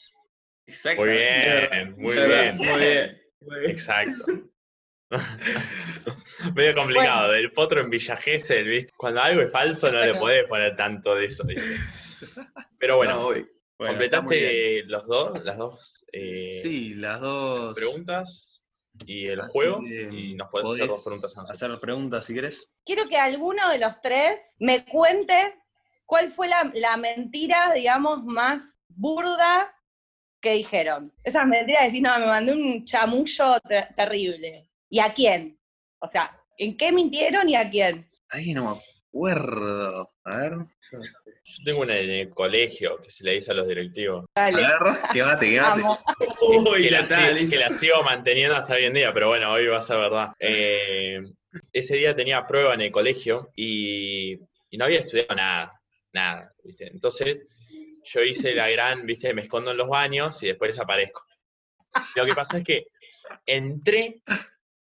Exacto. 0.65 1.01
Muy 1.01 1.13
bien, 1.13 1.95
muy 1.97 2.13
bien. 2.15 2.57
Muy 2.57 2.79
bien. 2.79 3.21
Muy 3.41 3.59
bien. 3.59 3.71
Exacto. 3.71 4.25
Medio 6.53 6.75
complicado, 6.75 7.31
del 7.31 7.51
potro 7.53 7.81
en 7.81 7.89
Villa 7.89 8.17
Gesell, 8.17 8.67
¿viste? 8.67 8.91
Cuando 8.97 9.21
algo 9.21 9.41
es 9.41 9.51
falso 9.51 9.91
no 9.91 10.03
le 10.03 10.15
podés 10.15 10.45
poner 10.47 10.75
tanto 10.75 11.15
de 11.15 11.25
eso, 11.25 11.43
¿viste? 11.45 11.77
Pero 12.77 12.97
bueno, 12.97 13.31
No, 13.79 13.85
completaste 13.87 14.83
los 14.85 15.05
dos, 15.07 15.45
las 15.45 15.57
dos 15.57 16.05
eh, 16.11 16.59
Sí, 16.61 16.93
las 16.95 17.21
dos. 17.21 17.75
preguntas 17.75 18.63
y 19.05 19.27
el 19.27 19.39
Así 19.41 19.51
juego 19.53 19.81
y 19.83 20.33
nos 20.35 20.49
podés 20.49 20.73
hacer 20.73 20.87
dos 20.87 21.03
preguntas 21.05 21.37
a 21.37 21.41
nosotros. 21.41 21.63
hacer 21.63 21.79
preguntas 21.79 22.25
si 22.25 22.33
querés. 22.33 22.73
Quiero 22.85 23.07
que 23.07 23.17
alguno 23.17 23.69
de 23.69 23.77
los 23.79 24.01
tres 24.01 24.39
me 24.59 24.83
cuente 24.85 25.53
cuál 26.07 26.31
fue 26.31 26.47
la, 26.47 26.71
la 26.73 26.97
mentira, 26.97 27.71
digamos, 27.75 28.23
más 28.23 28.79
burda 28.87 29.71
que 30.41 30.53
dijeron. 30.53 31.13
Esas 31.23 31.45
mentiras 31.45 31.81
de 31.83 31.87
decir, 31.89 32.01
no, 32.01 32.17
me 32.19 32.25
mandé 32.25 32.53
un 32.53 32.83
chamullo 32.85 33.59
ter- 33.61 33.93
terrible. 33.95 34.69
¿Y 34.89 34.99
a 34.99 35.13
quién? 35.13 35.59
O 35.99 36.09
sea, 36.09 36.35
¿en 36.57 36.75
qué 36.77 36.91
mintieron 36.91 37.47
y 37.49 37.55
a 37.55 37.69
quién? 37.69 38.09
Ahí 38.29 38.53
no 38.53 38.73
me 38.73 38.81
acuerdo. 39.11 40.09
A 40.23 40.37
ver. 40.37 40.53
Yo 40.91 41.63
tengo 41.65 41.81
una 41.81 41.97
en 41.97 42.09
el 42.09 42.29
colegio 42.29 43.01
que 43.01 43.09
se 43.11 43.23
le 43.23 43.33
dice 43.33 43.51
a 43.51 43.55
los 43.55 43.67
directivos. 43.67 44.25
A 44.35 44.51
ver, 44.51 44.65
quémate. 45.11 45.59
Vamos. 45.59 45.99
Uy, 46.41 46.83
que, 46.83 46.91
la, 46.91 47.05
sigo- 47.05 47.49
que 47.49 47.57
la 47.57 47.71
sigo 47.71 48.03
manteniendo 48.03 48.55
hasta 48.55 48.75
hoy 48.75 48.85
en 48.85 48.93
día, 48.93 49.13
pero 49.13 49.27
bueno, 49.29 49.51
hoy 49.51 49.67
va 49.67 49.79
a 49.79 49.81
ser 49.81 49.97
verdad. 49.97 50.29
Eh, 50.39 51.21
ese 51.73 51.95
día 51.95 52.15
tenía 52.15 52.45
prueba 52.47 52.73
en 52.73 52.81
el 52.81 52.91
colegio 52.91 53.49
y, 53.55 54.33
y 54.69 54.77
no 54.77 54.85
había 54.85 54.99
estudiado 54.99 55.35
nada, 55.35 55.76
nada. 56.13 56.53
Entonces 56.79 57.47
yo 58.03 58.21
hice 58.21 58.53
la 58.53 58.69
gran, 58.69 59.05
¿viste? 59.05 59.33
Me 59.33 59.43
escondo 59.43 59.71
en 59.71 59.77
los 59.77 59.89
baños 59.89 60.41
y 60.43 60.47
después 60.47 60.75
desaparezco. 60.75 61.23
Lo 62.15 62.25
que 62.25 62.33
pasa 62.33 62.57
es 62.59 62.63
que 62.63 62.87
entré, 63.45 64.21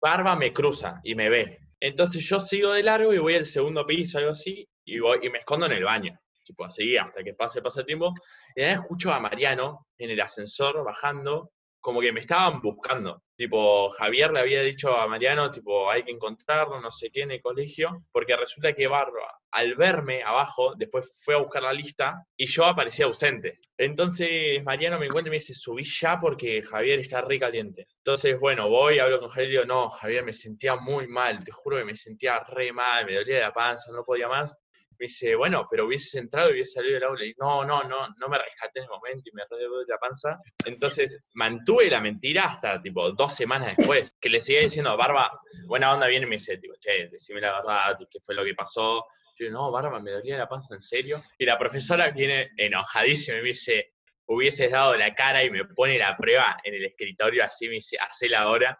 Barba 0.00 0.36
me 0.36 0.52
cruza 0.52 1.00
y 1.04 1.14
me 1.14 1.28
ve. 1.28 1.58
Entonces 1.80 2.24
yo 2.24 2.38
sigo 2.38 2.72
de 2.72 2.82
largo 2.82 3.12
y 3.12 3.18
voy 3.18 3.34
al 3.34 3.46
segundo 3.46 3.86
piso, 3.86 4.18
algo 4.18 4.30
así, 4.32 4.68
y, 4.84 4.98
voy, 4.98 5.18
y 5.22 5.30
me 5.30 5.38
escondo 5.38 5.66
en 5.66 5.72
el 5.72 5.84
baño. 5.84 6.18
Tipo 6.44 6.64
así, 6.64 6.96
hasta 6.96 7.22
que 7.22 7.34
pase, 7.34 7.62
pase 7.62 7.80
el 7.80 7.86
tiempo. 7.86 8.12
Y 8.54 8.62
de 8.62 8.72
escucho 8.72 9.12
a 9.12 9.20
Mariano 9.20 9.86
en 9.98 10.10
el 10.10 10.20
ascensor 10.20 10.84
bajando, 10.84 11.52
como 11.80 12.00
que 12.00 12.12
me 12.12 12.20
estaban 12.20 12.60
buscando. 12.60 13.22
Tipo, 13.36 13.88
Javier 13.90 14.30
le 14.32 14.40
había 14.40 14.62
dicho 14.62 14.94
a 14.94 15.06
Mariano, 15.06 15.50
tipo, 15.50 15.90
hay 15.90 16.02
que 16.02 16.10
encontrarlo, 16.10 16.78
no 16.80 16.90
sé 16.90 17.10
qué, 17.10 17.22
en 17.22 17.30
el 17.30 17.40
colegio, 17.40 18.04
porque 18.12 18.36
resulta 18.36 18.74
que 18.74 18.86
Barba, 18.86 19.40
al 19.52 19.74
verme 19.76 20.22
abajo, 20.22 20.74
después 20.76 21.10
fue 21.24 21.34
a 21.34 21.38
buscar 21.38 21.62
la 21.62 21.72
lista 21.72 22.22
y 22.36 22.46
yo 22.46 22.66
aparecía 22.66 23.06
ausente. 23.06 23.58
Entonces 23.78 24.62
Mariano 24.62 24.98
me 24.98 25.06
encuentra 25.06 25.30
y 25.30 25.32
me 25.32 25.38
dice, 25.38 25.54
subí 25.54 25.84
ya 25.84 26.20
porque 26.20 26.62
Javier 26.62 27.00
está 27.00 27.22
re 27.22 27.40
caliente. 27.40 27.86
Entonces, 27.96 28.38
bueno, 28.38 28.68
voy, 28.68 28.98
hablo 28.98 29.20
con 29.20 29.30
Javier 29.30 29.48
y 29.48 29.52
digo, 29.52 29.64
no, 29.64 29.88
Javier, 29.88 30.22
me 30.22 30.34
sentía 30.34 30.76
muy 30.76 31.08
mal, 31.08 31.42
te 31.42 31.50
juro 31.50 31.78
que 31.78 31.84
me 31.84 31.96
sentía 31.96 32.40
re 32.40 32.72
mal, 32.72 33.06
me 33.06 33.14
dolía 33.14 33.40
la 33.40 33.52
panza, 33.52 33.90
no 33.92 34.04
podía 34.04 34.28
más. 34.28 34.56
Me 35.00 35.04
dice, 35.04 35.34
bueno, 35.34 35.66
pero 35.70 35.86
hubieses 35.86 36.14
entrado 36.16 36.50
y 36.50 36.52
hubieses 36.52 36.74
salido 36.74 36.92
del 36.92 37.04
aula. 37.04 37.24
Y 37.24 37.32
no, 37.38 37.64
no, 37.64 37.82
no, 37.84 38.08
no 38.18 38.28
me 38.28 38.36
rescaté 38.36 38.80
en 38.80 38.84
el 38.84 38.90
momento 38.90 39.30
y 39.30 39.34
me 39.34 39.44
re 39.48 39.56
de 39.56 39.84
la 39.88 39.96
panza. 39.96 40.38
Entonces 40.66 41.24
mantuve 41.32 41.88
la 41.88 42.02
mentira 42.02 42.44
hasta 42.44 42.82
tipo 42.82 43.10
dos 43.12 43.34
semanas 43.34 43.74
después, 43.78 44.14
que 44.20 44.28
le 44.28 44.42
seguía 44.42 44.60
diciendo, 44.60 44.94
Barba, 44.98 45.40
buena 45.64 45.94
onda 45.94 46.06
viene 46.06 46.26
y 46.26 46.28
me 46.28 46.36
dice, 46.36 46.58
tipo, 46.58 46.74
che, 46.78 47.08
decime 47.08 47.40
la 47.40 47.62
verdad, 47.62 47.98
qué 48.10 48.18
fue 48.20 48.34
lo 48.34 48.44
que 48.44 48.52
pasó. 48.54 49.06
Yo 49.38 49.50
no, 49.50 49.70
Barba, 49.70 50.00
me 50.00 50.10
dolía 50.10 50.36
la 50.36 50.46
panza, 50.46 50.74
¿en 50.74 50.82
serio? 50.82 51.22
Y 51.38 51.46
la 51.46 51.58
profesora 51.58 52.10
viene 52.10 52.50
enojadísima 52.58 53.38
y 53.38 53.40
me 53.40 53.48
dice, 53.48 53.94
hubieses 54.26 54.70
dado 54.70 54.96
la 54.96 55.14
cara 55.14 55.42
y 55.42 55.50
me 55.50 55.64
pone 55.64 55.96
la 55.96 56.14
prueba 56.14 56.58
en 56.62 56.74
el 56.74 56.84
escritorio 56.84 57.42
así, 57.42 57.68
me 57.68 57.76
dice, 57.76 57.96
hacela 57.98 58.40
ahora. 58.40 58.78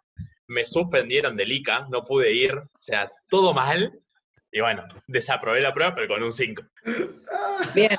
Me 0.49 0.67
suspendieron 0.67 1.35
del 1.35 1.51
ICA, 1.51 1.87
no 1.89 2.05
pude 2.05 2.31
ir, 2.31 2.53
o 2.53 2.69
sea, 2.79 3.09
todo 3.31 3.55
mal. 3.55 3.91
Y 4.53 4.61
bueno, 4.61 4.85
desaprobé 5.07 5.61
la 5.61 5.73
prueba, 5.75 5.95
pero 5.95 6.09
con 6.09 6.23
un 6.23 6.33
5. 6.33 6.63
Bien. 7.75 7.97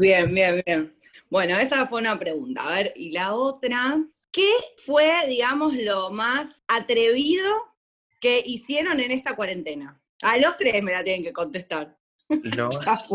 Bien, 0.00 0.34
bien, 0.34 0.62
bien. 0.64 0.92
Bueno, 1.30 1.58
esa 1.58 1.86
fue 1.86 2.00
una 2.00 2.18
pregunta. 2.18 2.62
A 2.66 2.74
ver, 2.76 2.92
y 2.96 3.10
la 3.10 3.34
otra, 3.34 3.98
¿qué 4.30 4.50
fue, 4.84 5.12
digamos, 5.28 5.74
lo 5.74 6.10
más 6.10 6.62
atrevido 6.68 7.52
que 8.20 8.42
hicieron 8.44 9.00
en 9.00 9.10
esta 9.10 9.34
cuarentena? 9.36 10.00
A 10.22 10.38
los 10.38 10.56
tres 10.56 10.82
me 10.82 10.92
la 10.92 11.02
tienen 11.04 11.24
que 11.24 11.32
contestar. 11.32 11.96
Lo 12.28 12.68
más 12.86 13.10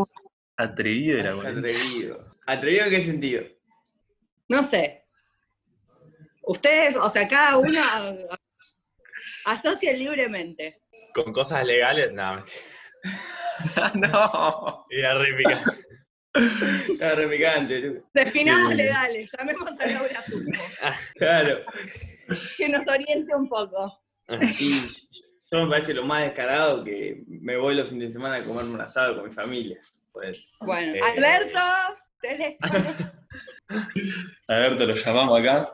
atrevido 0.56 1.22
Más 1.24 1.34
cuarentena. 1.34 1.68
Atrevido. 1.78 2.34
¿Atrevido 2.46 2.84
en 2.84 2.90
qué 2.90 3.02
sentido? 3.02 3.42
No 4.48 4.62
sé. 4.62 5.04
Ustedes, 6.42 6.96
o 6.96 7.08
sea, 7.08 7.26
cada 7.28 7.56
uno 7.58 7.78
a- 7.80 8.08
a- 8.34 9.52
asocien 9.54 9.98
libremente. 9.98 10.82
Con 11.14 11.32
cosas 11.32 11.64
legales, 11.64 12.12
no. 12.12 12.44
Y 14.90 14.98
era 15.00 15.14
re 17.14 17.28
picante. 17.28 17.80
Re. 17.80 18.02
Definamos 18.14 18.70
Sí. 18.70 18.76
legales, 18.76 19.30
llamemos 19.38 19.70
a 19.80 19.86
Laura 19.86 20.22
Zucco, 20.22 20.64
Claro. 21.16 21.64
que 22.58 22.68
nos 22.68 22.88
oriente 22.88 23.34
un 23.34 23.48
poco. 23.48 24.02
Y 24.60 24.78
yo 25.50 25.64
me 25.64 25.70
parece 25.70 25.92
lo 25.94 26.04
más 26.04 26.22
descarado 26.22 26.84
que 26.84 27.22
me 27.26 27.56
voy 27.56 27.74
los 27.74 27.88
fines 27.88 28.08
de 28.08 28.12
semana 28.12 28.36
a 28.36 28.42
comerme 28.44 28.74
un 28.74 28.80
asado 28.80 29.16
con 29.16 29.24
mi 29.24 29.32
familia. 29.32 29.80
Pues, 30.12 30.38
Bueno, 30.60 30.94
eh, 30.94 31.00
Alberto, 31.00 31.60
teléfono. 32.20 32.84
A 34.48 34.54
ver, 34.56 34.76
te 34.76 34.86
lo 34.86 34.94
llamamos 34.94 35.40
acá. 35.40 35.70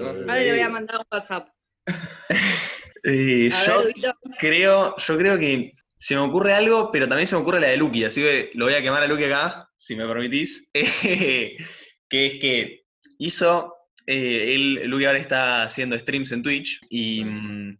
Ahora 0.00 0.36
le 0.40 0.50
voy 0.52 0.60
a 0.60 0.68
mandar 0.68 0.96
un 0.98 1.04
WhatsApp. 1.10 1.48
Eh, 3.04 3.50
yo 3.66 3.84
ver, 3.84 3.94
creo, 4.38 4.96
yo 4.96 5.18
creo 5.18 5.38
que 5.38 5.72
se 5.96 6.14
me 6.14 6.20
ocurre 6.20 6.54
algo, 6.54 6.90
pero 6.92 7.08
también 7.08 7.26
se 7.26 7.36
me 7.36 7.42
ocurre 7.42 7.60
la 7.60 7.68
de 7.68 7.76
Lucky, 7.76 8.04
así 8.04 8.22
que 8.22 8.50
lo 8.54 8.66
voy 8.66 8.74
a 8.74 8.82
quemar 8.82 9.02
a 9.02 9.06
Lucky 9.06 9.24
acá, 9.24 9.68
si 9.76 9.96
me 9.96 10.06
permitís. 10.06 10.70
Que 12.10 12.26
es 12.26 12.40
que 12.40 12.86
hizo, 13.18 13.72
eh, 14.04 14.54
él, 14.54 14.88
Lucky 14.90 15.04
ahora 15.04 15.20
está 15.20 15.62
haciendo 15.62 15.96
streams 15.96 16.32
en 16.32 16.42
Twitch 16.42 16.80
y 16.90 17.22
mm, 17.24 17.78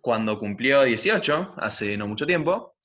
cuando 0.00 0.38
cumplió 0.38 0.84
18, 0.84 1.56
hace 1.58 1.98
no 1.98 2.06
mucho 2.06 2.26
tiempo, 2.26 2.76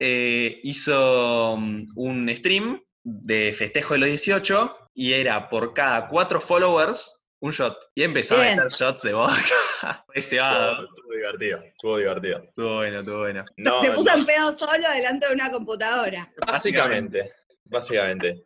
eh, 0.00 0.58
hizo 0.64 1.56
mm, 1.56 1.90
un 1.94 2.28
stream 2.34 2.80
de 3.04 3.52
festejo 3.52 3.94
de 3.94 4.00
los 4.00 4.08
18 4.08 4.90
y 4.94 5.12
era 5.12 5.48
por 5.48 5.74
cada 5.74 6.08
cuatro 6.08 6.40
followers 6.40 7.15
un 7.40 7.50
shot. 7.52 7.76
Y 7.94 8.02
empezó 8.02 8.36
Bien. 8.36 8.58
a 8.58 8.64
meter 8.64 8.70
shots 8.72 9.02
de 9.02 9.12
vodka. 9.12 10.04
Ese 10.14 10.38
va. 10.40 10.72
Estuvo 10.82 11.12
divertido, 11.12 11.58
estuvo 11.62 11.96
divertido. 11.98 12.38
Estuvo 12.44 12.76
bueno, 12.76 13.00
estuvo 13.00 13.18
bueno. 13.18 13.44
No, 13.56 13.80
Se 13.80 13.90
puso 13.92 14.10
no, 14.14 14.20
en 14.20 14.26
pedo 14.26 14.58
solo 14.58 14.90
delante 14.90 15.28
de 15.28 15.34
una 15.34 15.50
computadora. 15.50 16.28
básicamente, 16.46 17.32
básicamente. 17.66 18.42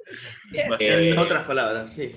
en 0.53 1.18
otras 1.18 1.46
palabras, 1.46 1.92
sí. 1.92 2.14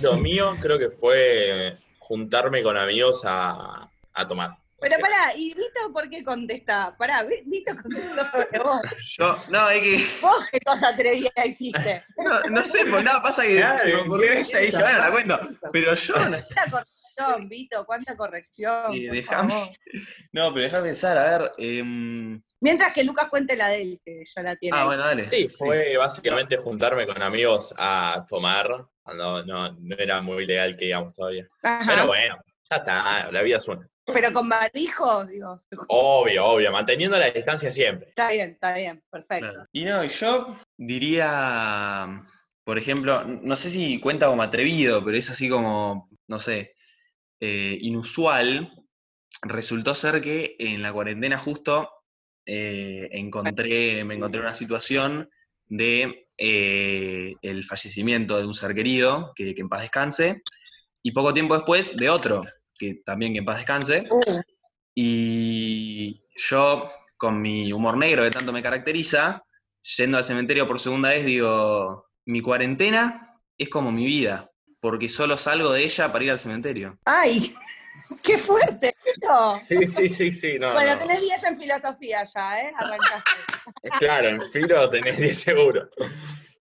Lo 0.00 0.16
mío 0.16 0.52
creo 0.60 0.78
que 0.78 0.88
fue 0.90 1.76
juntarme 1.98 2.62
con 2.62 2.76
amigos 2.76 3.22
a, 3.24 3.90
a 4.14 4.26
tomar. 4.26 4.50
Pero 4.88 5.00
pará, 5.00 5.34
¿y 5.36 5.54
Vito 5.54 5.92
por 5.92 6.08
qué 6.08 6.22
contesta? 6.24 6.94
Pará, 6.96 7.22
Vi- 7.24 7.42
Vito 7.46 7.72
contestó 7.80 8.24
sobre 8.30 8.58
vos. 8.58 8.80
Yo, 9.18 9.38
no, 9.48 9.70
es 9.70 9.82
que. 9.82 10.04
¿Vos 10.22 10.46
qué 10.52 10.60
cosa 10.60 10.88
atrevida 10.88 11.30
hiciste? 11.44 12.04
No, 12.16 12.40
no 12.50 12.62
sé, 12.62 12.84
pues 12.90 13.02
nada, 13.04 13.22
pasa 13.22 13.42
que 13.46 13.56
Claro, 13.56 13.78
se 13.78 13.94
me 13.94 14.00
ocurrió 14.02 14.32
¿qué 14.32 14.38
esa 14.40 14.62
y 14.62 14.66
dije, 14.66 14.78
bueno, 14.78 14.98
la 14.98 15.10
cuento. 15.10 15.40
Pero 15.72 15.94
yo 15.94 16.14
no 16.28 16.42
sé. 16.42 16.54
¿Cuánta 16.54 16.70
corrección, 16.70 17.48
Vito? 17.48 17.84
¿Cuánta 17.86 18.16
corrección? 18.16 18.92
Eh, 18.94 19.08
déjame-? 19.10 19.76
No, 20.32 20.52
pero 20.52 20.64
déjame 20.64 20.84
pensar, 20.84 21.18
a 21.18 21.38
ver. 21.38 21.52
em, 21.58 22.42
Mientras 22.60 22.92
que 22.94 23.04
Lucas 23.04 23.28
cuente 23.28 23.56
la 23.56 23.68
de 23.68 23.82
él, 23.82 24.00
que 24.04 24.22
ya 24.24 24.42
la 24.42 24.56
tiene. 24.56 24.76
Ah, 24.76 24.80
ahí. 24.80 24.86
bueno, 24.86 25.04
dale. 25.04 25.28
Sí, 25.28 25.48
fue 25.48 25.96
básicamente 25.96 26.56
juntarme 26.56 27.06
con 27.06 27.20
amigos 27.22 27.74
a 27.76 28.24
tomar, 28.28 28.68
cuando 29.02 29.44
no, 29.44 29.72
no 29.72 29.96
era 29.98 30.20
muy 30.22 30.46
legal 30.46 30.76
que 30.76 30.86
íbamos 30.86 31.14
todavía. 31.14 31.46
Ajá. 31.62 31.84
Pero 31.86 32.06
bueno, 32.06 32.36
ya 32.70 32.76
está, 32.76 33.30
la 33.30 33.42
vida 33.42 33.58
es 33.58 33.68
una. 33.68 33.86
Pero 34.06 34.32
con 34.32 34.48
barbijo, 34.48 35.24
digo. 35.24 35.58
Obvio, 35.88 36.44
obvio, 36.44 36.70
manteniendo 36.70 37.16
la 37.16 37.30
distancia 37.30 37.70
siempre. 37.70 38.10
Está 38.10 38.30
bien, 38.30 38.50
está 38.50 38.74
bien, 38.74 39.02
perfecto. 39.10 39.50
Claro. 39.50 39.68
Y 39.72 39.84
no, 39.84 40.04
y 40.04 40.08
yo 40.08 40.56
diría, 40.76 42.22
por 42.64 42.78
ejemplo, 42.78 43.24
no 43.24 43.56
sé 43.56 43.70
si 43.70 43.98
cuenta 44.00 44.26
como 44.26 44.42
atrevido, 44.42 45.02
pero 45.04 45.16
es 45.16 45.30
así 45.30 45.48
como, 45.48 46.10
no 46.28 46.38
sé, 46.38 46.74
eh, 47.40 47.78
inusual. 47.80 48.72
Resultó 49.42 49.94
ser 49.94 50.20
que 50.20 50.56
en 50.58 50.82
la 50.82 50.92
cuarentena 50.92 51.38
justo 51.38 51.90
eh, 52.46 53.08
encontré, 53.12 54.04
me 54.04 54.14
encontré 54.14 54.40
una 54.40 54.54
situación 54.54 55.30
de 55.66 56.26
eh, 56.38 57.34
el 57.42 57.64
fallecimiento 57.64 58.38
de 58.38 58.46
un 58.46 58.54
ser 58.54 58.74
querido, 58.74 59.32
que, 59.34 59.54
que 59.54 59.60
en 59.62 59.68
paz 59.68 59.82
descanse, 59.82 60.42
y 61.02 61.12
poco 61.12 61.34
tiempo 61.34 61.54
después 61.54 61.96
de 61.96 62.08
otro, 62.10 62.44
que 62.78 63.02
también 63.04 63.32
que 63.32 63.38
en 63.38 63.44
paz 63.44 63.58
descanse. 63.58 64.04
Uh, 64.10 64.40
Y 64.94 66.22
yo, 66.36 66.90
con 67.16 67.40
mi 67.42 67.72
humor 67.72 67.96
negro 67.96 68.22
que 68.22 68.30
tanto 68.30 68.52
me 68.52 68.62
caracteriza, 68.62 69.42
yendo 69.96 70.18
al 70.18 70.24
cementerio 70.24 70.66
por 70.66 70.80
segunda 70.80 71.10
vez, 71.10 71.24
digo, 71.24 72.06
mi 72.26 72.40
cuarentena 72.40 73.40
es 73.58 73.68
como 73.68 73.92
mi 73.92 74.06
vida, 74.06 74.50
porque 74.80 75.08
solo 75.08 75.36
salgo 75.36 75.72
de 75.72 75.84
ella 75.84 76.12
para 76.12 76.24
ir 76.24 76.30
al 76.30 76.38
cementerio. 76.38 76.98
¡Ay! 77.04 77.54
¡Qué 78.22 78.38
fuerte! 78.38 78.94
Sí, 79.68 79.86
sí, 79.86 80.08
sí, 80.08 80.30
sí, 80.30 80.58
no. 80.58 80.72
bueno, 80.72 80.92
no. 80.94 80.98
tenés 80.98 81.20
10 81.20 81.44
en 81.44 81.58
filosofía 81.58 82.24
ya, 82.24 82.60
¿eh? 82.60 82.72
Arrancaste. 82.76 83.30
Claro, 83.98 84.28
en 84.28 84.40
filo 84.40 84.90
tenés 84.90 85.16
10 85.16 85.38
seguro. 85.38 85.88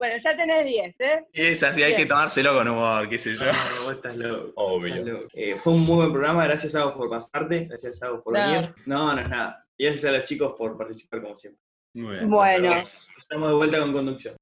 Bueno, 0.03 0.17
ya 0.21 0.37
tenés 0.37 0.65
10, 0.65 0.97
¿eh? 0.99 1.27
Y 1.33 1.43
es 1.43 1.63
así, 1.63 1.81
hay 1.81 1.95
que 1.95 2.07
tomárselo 2.07 2.55
con 2.55 2.67
humor, 2.67 3.09
qué 3.09 3.19
sé 3.19 3.37
yo. 3.37 3.45
No, 3.45 3.85
vos 3.85 3.93
estás 3.93 4.17
loco. 4.17 4.51
Obvio. 4.57 4.95
estás 4.97 5.07
loco. 5.07 5.29
Eh, 5.33 5.57
fue 5.61 5.75
un 5.75 5.83
muy 5.83 5.95
buen 5.99 6.13
programa, 6.13 6.43
gracias 6.43 6.75
a 6.75 6.87
vos 6.87 6.95
por 6.95 7.09
pasarte, 7.09 7.67
gracias 7.67 8.03
a 8.03 8.11
vos 8.11 8.21
por 8.25 8.35
venir. 8.35 8.75
No, 8.85 9.15
no 9.15 9.21
es 9.21 9.29
nada. 9.29 9.65
Y 9.79 9.85
gracias 9.85 10.07
a 10.07 10.17
los 10.17 10.25
chicos 10.25 10.55
por 10.59 10.77
participar 10.77 11.23
como 11.23 11.37
siempre. 11.37 11.63
Muy 11.95 12.17
bien. 12.17 12.27
Bueno, 12.27 12.75
Estamos 13.17 13.49
de 13.49 13.55
vuelta 13.55 13.79
con 13.79 13.93
conducción. 13.93 14.35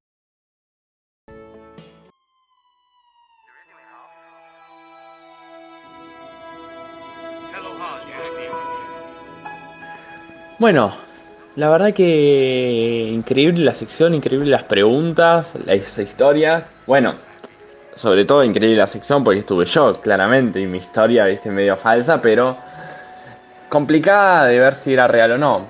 Bueno, 10.57 10.97
la 11.55 11.69
verdad 11.69 11.93
que 11.93 13.11
increíble 13.13 13.65
la 13.65 13.73
sección, 13.73 14.13
increíble 14.13 14.49
las 14.49 14.63
preguntas, 14.63 15.51
las 15.65 15.97
historias. 15.99 16.65
Bueno, 16.87 17.15
sobre 17.95 18.25
todo 18.25 18.43
increíble 18.43 18.77
la 18.77 18.87
sección 18.87 19.23
porque 19.23 19.41
estuve 19.41 19.65
yo, 19.65 19.93
claramente, 19.93 20.61
y 20.61 20.67
mi 20.67 20.77
historia, 20.77 21.25
viste, 21.25 21.51
medio 21.51 21.75
falsa, 21.75 22.21
pero 22.21 22.57
complicada 23.69 24.45
de 24.45 24.59
ver 24.59 24.75
si 24.75 24.93
era 24.93 25.07
real 25.07 25.33
o 25.33 25.37
no. 25.37 25.65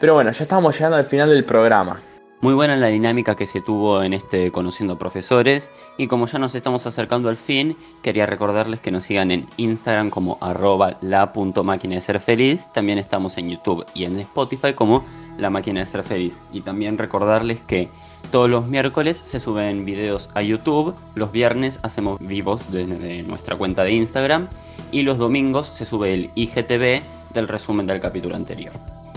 Pero 0.00 0.14
bueno, 0.14 0.30
ya 0.30 0.42
estamos 0.42 0.74
llegando 0.74 0.96
al 0.96 1.06
final 1.06 1.30
del 1.30 1.44
programa. 1.44 2.00
Muy 2.42 2.52
buena 2.52 2.76
la 2.76 2.88
dinámica 2.88 3.34
que 3.34 3.46
se 3.46 3.62
tuvo 3.62 4.02
en 4.02 4.12
este 4.12 4.52
Conociendo 4.52 4.98
Profesores 4.98 5.70
y 5.96 6.06
como 6.06 6.26
ya 6.26 6.38
nos 6.38 6.54
estamos 6.54 6.86
acercando 6.86 7.30
al 7.30 7.36
fin, 7.36 7.78
quería 8.02 8.26
recordarles 8.26 8.80
que 8.80 8.90
nos 8.90 9.04
sigan 9.04 9.30
en 9.30 9.46
Instagram 9.56 10.10
como 10.10 10.36
arroba 10.42 10.98
de 11.00 12.00
ser 12.02 12.20
feliz, 12.20 12.70
también 12.74 12.98
estamos 12.98 13.38
en 13.38 13.48
YouTube 13.48 13.86
y 13.94 14.04
en 14.04 14.20
Spotify 14.20 14.74
como 14.74 15.06
la 15.38 15.50
máquina 15.50 15.80
de 15.80 15.86
ser 15.86 16.02
feliz 16.02 16.40
y 16.52 16.62
también 16.62 16.98
recordarles 16.98 17.60
que 17.66 17.88
todos 18.30 18.50
los 18.50 18.66
miércoles 18.66 19.16
se 19.16 19.38
suben 19.38 19.84
videos 19.84 20.30
a 20.34 20.42
YouTube, 20.42 20.94
los 21.14 21.30
viernes 21.30 21.78
hacemos 21.82 22.18
vivos 22.20 22.60
desde 22.72 23.22
nuestra 23.22 23.56
cuenta 23.56 23.84
de 23.84 23.92
Instagram 23.92 24.48
y 24.90 25.02
los 25.02 25.18
domingos 25.18 25.68
se 25.68 25.84
sube 25.84 26.12
el 26.12 26.30
IGTV 26.34 27.02
del 27.34 27.48
resumen 27.48 27.86
del 27.86 28.00
capítulo 28.00 28.34
anterior. 28.34 28.72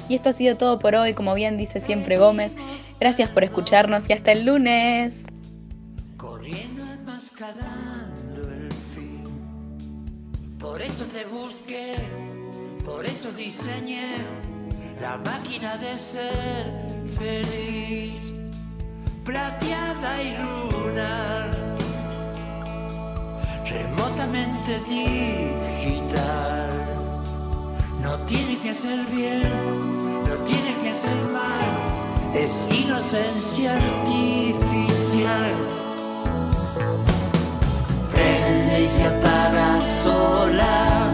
Y 0.07 0.15
esto 0.15 0.30
ha 0.30 0.34
sido 0.34 0.57
todo 0.57 0.80
por 0.80 0.95
hoy, 0.95 1.13
como 1.13 1.34
bien 1.36 1.57
dice 1.57 1.80
siempre 1.80 2.17
Gómez. 2.17 2.55
Gracias 2.99 3.30
por 3.30 3.43
escucharnos 3.43 4.09
y 4.09 4.13
hasta 4.13 4.32
el 4.32 4.45
lunes. 4.45 5.28
Corriendo 6.17 6.84
enmascarando 6.84 8.41
el 8.51 8.72
fin. 8.93 9.24
Por 10.59 10.82
eso 10.82 11.05
te 11.05 11.26
busqué, 11.26 11.95
por 12.84 13.05
eso 13.05 13.32
diseñé 13.32 14.15
la 15.00 15.18
máquina 15.18 15.78
de 15.78 15.97
ser 15.97 16.66
feliz, 17.18 18.36
plateada 19.24 20.22
y 20.22 20.36
lunar, 20.38 21.78
remotamente 23.66 24.80
digital. 24.89 26.70
No 28.02 28.18
tiene 28.26 28.60
que 28.60 28.74
ser 28.74 29.06
bien, 29.06 29.95
no 30.28 30.36
tiene 30.45 30.76
que 30.84 30.93
ser 30.93 31.22
mal, 31.32 31.70
es 32.34 32.52
inocencia 32.84 33.76
artificial. 33.76 35.56
Prende 38.12 38.82
y 38.82 38.88
se 38.88 39.06
apaga 39.06 39.82
sola 40.04 41.09